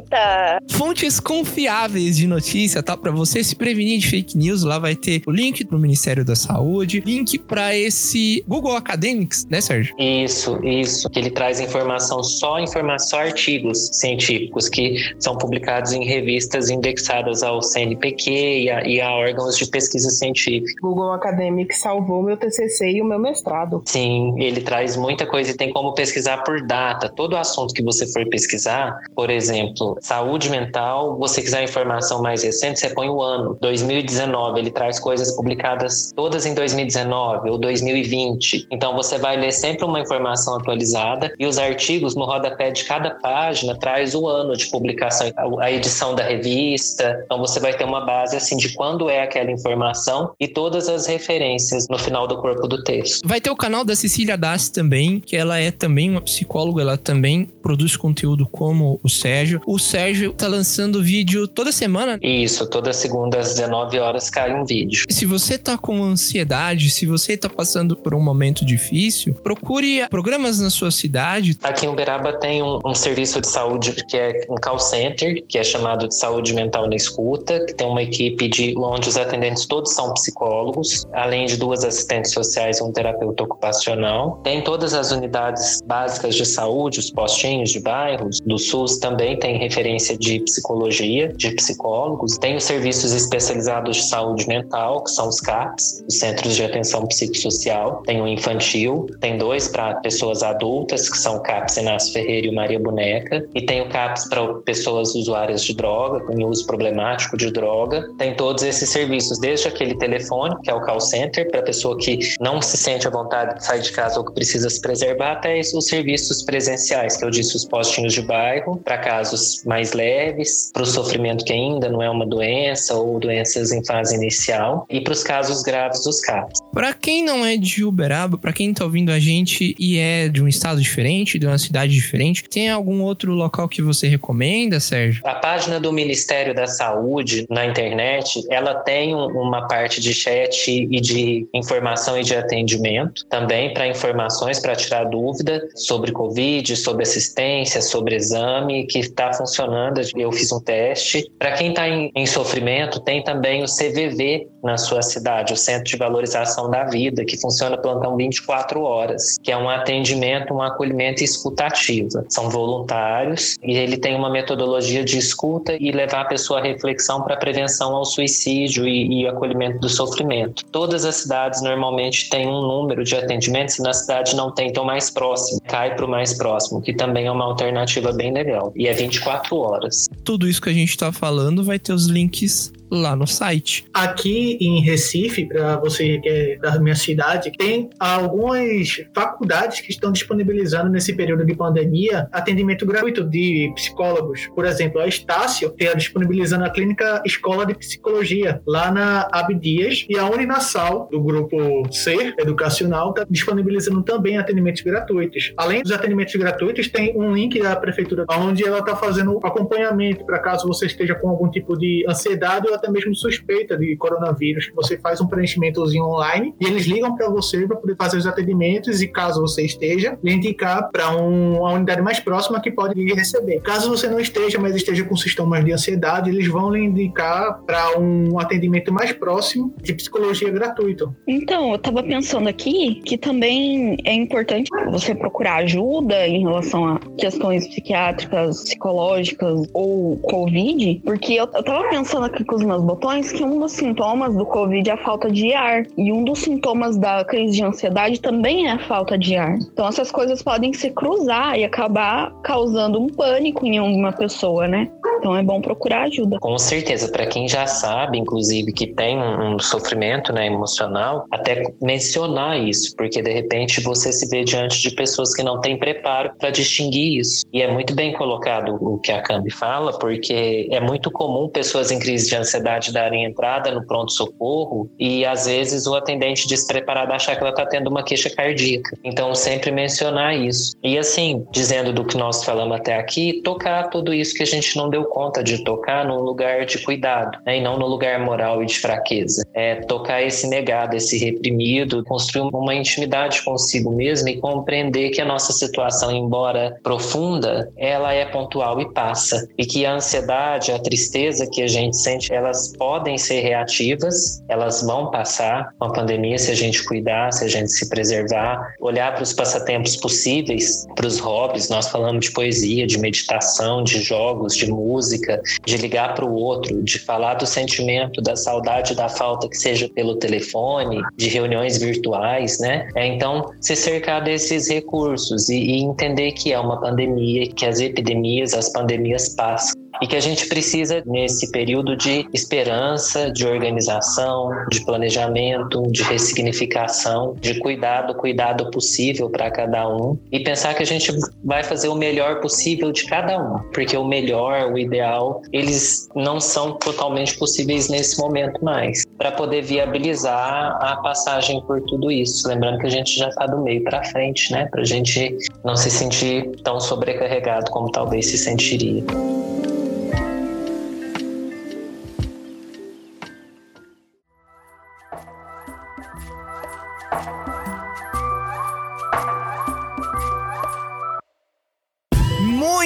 [0.00, 0.58] Eita!
[0.70, 2.96] Fontes confiáveis de notícia, tá?
[2.96, 6.34] Pra você se prevenir de fake news, lá vai ter o link pro Ministério da
[6.34, 9.94] Saúde, link pra esse Google Academics, né, Sérgio?
[9.98, 11.08] Isso, isso.
[11.10, 17.42] Que ele traz informação só informação, só artigos científicos que são publicados em revistas indexadas
[17.42, 20.72] ao CNPq e a, e a órgãos de pesquisa científica.
[20.80, 23.82] Google Academic salvou meu TCC e o meu mestrado.
[23.84, 27.08] Sim, ele traz muita coisa e tem como pesquisar por data.
[27.08, 32.78] Todo assunto que você for pesquisar, por exemplo, saúde mental, você quiser informação mais recente,
[32.78, 34.60] você põe o ano, 2019.
[34.60, 38.68] Ele traz coisas publicadas todas em 2019 ou 2020.
[38.70, 43.10] Então você vai ler sempre uma informação atualizada e os artigos no rodapé de cada
[43.10, 47.20] página traz o ano de publicação, a edição da revista.
[47.24, 51.06] Então você vai ter uma base assim de quando é aquela informação e todas as
[51.06, 53.26] referências no final do corpo do texto.
[53.26, 56.96] Vai ter o canal da Cecília Dassi também, que ela é também uma psicóloga, ela
[56.96, 59.60] também produz conteúdo como o Sérgio.
[59.66, 62.18] O Sérgio tá lançando vídeo toda semana.
[62.22, 65.04] Isso, toda segunda às 19 horas cai um vídeo.
[65.08, 70.60] Se você tá com ansiedade, se você tá passando por um momento difícil, procure programas
[70.60, 71.56] na sua cidade.
[71.62, 75.58] Aqui em Uberaba tem um, um serviço de saúde que é um call center, que
[75.58, 79.64] é chamado de saúde mental na escuta, que tem uma equipe de onde os atendentes
[79.64, 84.40] todos são psicólogos, além de duas assistentes sociais e um terapeuta ocupacional.
[84.44, 89.56] Tem todas as unidades básicas de saúde, os postinhos de bairros do SUS também tem
[89.56, 92.38] referência de psicologia, de psicólogos.
[92.38, 97.06] Tem os serviços especializados de saúde mental, que são os CAPs, os Centros de Atenção
[97.06, 98.02] Psicossocial.
[98.04, 102.54] Tem o infantil, tem dois para pessoas adultas, que são o CAPS Inácio Ferreira e
[102.54, 103.44] Maria Boneca.
[103.54, 108.08] E tem o CAPS para pessoas usuárias de droga, com uso problemático de droga.
[108.18, 112.18] Tem todos esses serviços, desde aquele telefone, que é o call center, para pessoa que
[112.40, 115.60] não se sente à vontade de sair de casa ou que precisa se preservar, até
[115.60, 120.82] os serviços presenciais, que eu disse os postinhos de bairro, para casos mais leves, para
[120.82, 125.12] o sofrimento que ainda não é uma doença ou doenças em fase inicial, e para
[125.12, 126.60] os casos graves dos CAPs.
[126.72, 130.42] Pra quem não é de Uberaba, pra quem tá ouvindo a gente e é de
[130.42, 135.22] um estado diferente, de uma cidade diferente, tem algum outro local que você recomenda, Sérgio?
[135.24, 140.70] A página do Ministério da Saúde na internet, ela tem um- uma parte de chat
[140.70, 147.02] e de informação e de atendimento, também para informações, para tirar dúvida sobre Covid, sobre
[147.02, 150.00] assistência, sobre exame, que está funcionando.
[150.16, 151.30] Eu fiz um teste.
[151.40, 155.84] Para quem está em, em sofrimento, tem também o CVV na sua cidade, o Centro
[155.84, 161.22] de Valorização da Vida, que funciona plantão 24 horas, que é um atendimento, um acolhimento
[161.22, 162.26] e escuta ativa.
[162.28, 167.22] São voluntários e ele tem uma metodologia de escuta e levar a pessoa à reflexão
[167.22, 170.62] para prevenção ao suicídio e, e acolhimento do sofrimento.
[170.66, 174.84] Todas as cidades normalmente têm um número de atendimentos, se na cidade não tem, então
[174.84, 178.74] mais próximo, cai para o mais próximo, que também é uma alternativa bem legal.
[178.76, 180.06] E é 24 horas.
[180.22, 181.29] Tudo isso que a gente tá falando
[181.64, 183.84] vai ter os links lá no site.
[183.94, 190.10] Aqui em Recife, para você que é da minha cidade, tem algumas faculdades que estão
[190.10, 194.48] disponibilizando nesse período de pandemia atendimento gratuito de psicólogos.
[194.54, 200.18] Por exemplo, a Estácio está disponibilizando a clínica Escola de Psicologia lá na Abdias e
[200.18, 201.56] a Uninasal, do grupo
[201.92, 205.52] C Educacional, está disponibilizando também atendimentos gratuitos.
[205.56, 210.38] Além dos atendimentos gratuitos, tem um link da prefeitura onde ela está fazendo acompanhamento para
[210.38, 214.70] caso você esteja com algum tipo de ansiedade ou até mesmo suspeita de coronavírus.
[214.74, 219.02] Você faz um preenchimentozinho online e eles ligam para você para poder fazer os atendimentos
[219.02, 223.12] e caso você esteja, lhe indicar para um, uma unidade mais próxima que pode lhe
[223.12, 223.60] receber.
[223.60, 227.98] Caso você não esteja, mas esteja com sintomas de ansiedade, eles vão lhe indicar para
[227.98, 231.14] um atendimento mais próximo de psicologia gratuito.
[231.26, 237.00] Então, eu tava pensando aqui que também é importante você procurar ajuda em relação a
[237.18, 243.32] questões psiquiátricas, psicológicas ou Covid, porque eu, eu tava pensando aqui com os meus botões
[243.32, 245.82] que um dos sintomas do Covid é a falta de ar.
[245.98, 249.58] E um dos sintomas da crise de ansiedade também é a falta de ar.
[249.72, 254.88] Então, essas coisas podem se cruzar e acabar causando um pânico em uma pessoa, né?
[255.18, 256.38] Então, é bom procurar ajuda.
[256.38, 262.58] Com certeza, para quem já sabe, inclusive, que tem um sofrimento né, emocional, até mencionar
[262.58, 266.50] isso, porque de repente você se vê diante de pessoas que não têm preparo para
[266.50, 267.44] distinguir isso.
[267.52, 271.90] E é muito bem colocado o que a Cambi fala, porque é muito comum pessoas
[271.90, 272.59] em crise de ansiedade
[272.92, 277.88] darem entrada no pronto-socorro e às vezes o atendente despreparado achar que ela está tendo
[277.88, 278.96] uma queixa cardíaca.
[279.04, 280.74] Então, sempre mencionar isso.
[280.82, 284.76] E assim, dizendo do que nós falamos até aqui, tocar tudo isso que a gente
[284.76, 287.58] não deu conta de tocar num lugar de cuidado, né?
[287.58, 289.42] e não no lugar moral e de fraqueza.
[289.54, 295.24] É tocar esse negado, esse reprimido, construir uma intimidade consigo mesmo e compreender que a
[295.24, 299.46] nossa situação, embora profunda, ela é pontual e passa.
[299.58, 304.82] E que a ansiedade, a tristeza que a gente sente, elas podem ser reativas, elas
[304.82, 309.14] vão passar com a pandemia se a gente cuidar, se a gente se preservar, olhar
[309.14, 311.68] para os passatempos possíveis, para os hobbies.
[311.68, 316.82] Nós falamos de poesia, de meditação, de jogos, de música, de ligar para o outro,
[316.82, 322.58] de falar do sentimento, da saudade, da falta, que seja pelo telefone, de reuniões virtuais,
[322.58, 322.88] né?
[322.96, 327.78] É, então, se cercar desses recursos e, e entender que é uma pandemia, que as
[327.78, 334.50] epidemias, as pandemias passam e que a gente precisa nesse período de esperança, de organização,
[334.70, 340.18] de planejamento, de ressignificação, de cuidado, cuidado possível para cada um.
[340.32, 341.12] E pensar que a gente
[341.44, 346.40] vai fazer o melhor possível de cada um, porque o melhor, o ideal, eles não
[346.40, 352.78] são totalmente possíveis nesse momento mais, para poder viabilizar a passagem por tudo isso, lembrando
[352.78, 355.90] que a gente já está do meio para frente, né, para a gente não se
[355.90, 359.04] sentir tão sobrecarregado como talvez se sentiria.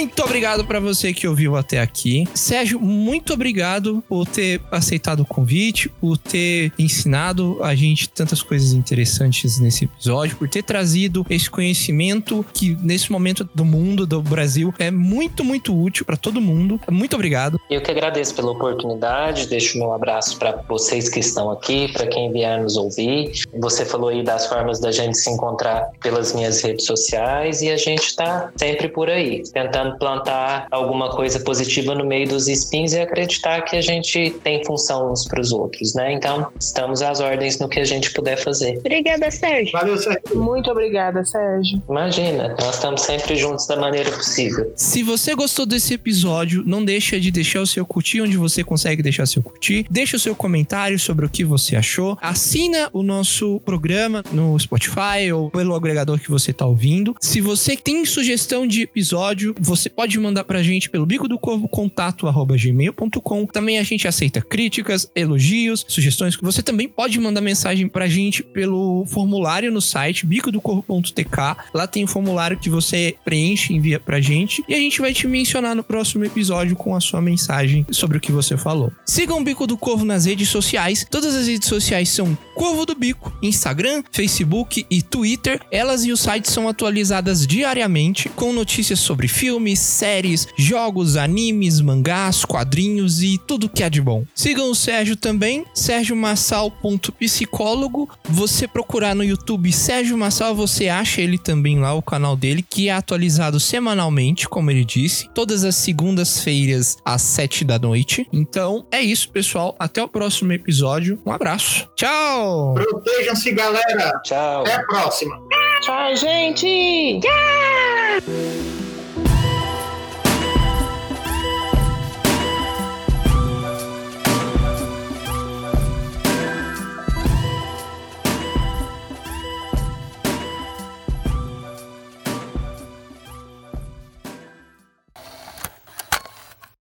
[0.05, 2.29] Muito obrigado pra você que ouviu até aqui.
[2.35, 8.75] Sérgio, muito obrigado por ter aceitado o convite, por ter ensinado a gente tantas coisas
[8.75, 14.75] interessantes nesse episódio, por ter trazido esse conhecimento que nesse momento do mundo, do Brasil,
[14.79, 16.79] é muito, muito útil pra todo mundo.
[16.91, 17.59] Muito obrigado.
[17.71, 22.31] Eu que agradeço pela oportunidade, deixo meu abraço para vocês que estão aqui, para quem
[22.31, 23.33] vier nos ouvir.
[23.59, 27.79] Você falou aí das formas da gente se encontrar pelas minhas redes sociais e a
[27.79, 33.01] gente está sempre por aí, tentando plantar alguma coisa positiva no meio dos espinhos e
[33.01, 36.13] acreditar que a gente tem função uns para os outros, né?
[36.13, 38.79] Então, estamos às ordens no que a gente puder fazer.
[38.79, 39.73] Obrigada, Sérgio.
[39.73, 40.23] Valeu, Sérgio.
[40.35, 41.83] Muito obrigada, Sérgio.
[41.89, 44.73] Imagina, nós estamos sempre juntos da maneira possível.
[44.77, 49.03] Se você gostou desse episódio, não deixa de deixar o seu curtir onde você consegue
[49.03, 49.87] deixar seu curtir.
[49.91, 52.17] Deixa o seu comentário sobre o que você achou.
[52.21, 57.15] Assina o nosso programa no Spotify ou pelo agregador que você tá ouvindo.
[57.21, 61.69] Se você tem sugestão de episódio, você pode mandar pra gente pelo bico do corvo
[61.69, 63.47] contato arroba gmail.com.
[63.47, 66.37] Também a gente aceita críticas, elogios, sugestões.
[66.41, 71.57] Você também pode mandar mensagem pra gente pelo formulário no site bicodocorvo.tk.
[71.73, 75.27] Lá tem um formulário que você preenche envia pra gente e a gente vai te
[75.27, 78.93] mencionar no próximo episódio com a sua mensagem sobre o que você falou.
[79.05, 81.07] Sigam o Bico do Corvo nas redes sociais.
[81.11, 85.61] Todas as redes sociais são Corvo do Bico, Instagram, Facebook e Twitter.
[85.71, 92.45] Elas e o site são atualizadas diariamente com notícias sobre filmes, séries, jogos, animes, mangás,
[92.45, 94.25] quadrinhos e tudo que há de bom.
[94.35, 98.09] Sigam o Sérgio também, sergiomassal.psicólogo.
[98.29, 102.89] Você procurar no YouTube Sérgio Massal, você acha ele também lá, o canal dele, que
[102.89, 108.27] é atualizado semanalmente, como ele disse, todas as segundas-feiras às sete da noite.
[108.33, 109.75] Então é isso, pessoal.
[109.79, 111.21] Até o próximo episódio.
[111.25, 111.89] Um abraço.
[111.97, 112.75] Tchau!
[112.75, 114.21] Protejam-se, galera.
[114.25, 114.63] Tchau.
[114.63, 115.39] Até a próxima.
[115.83, 116.67] Tchau, gente!
[116.67, 118.84] Yeah!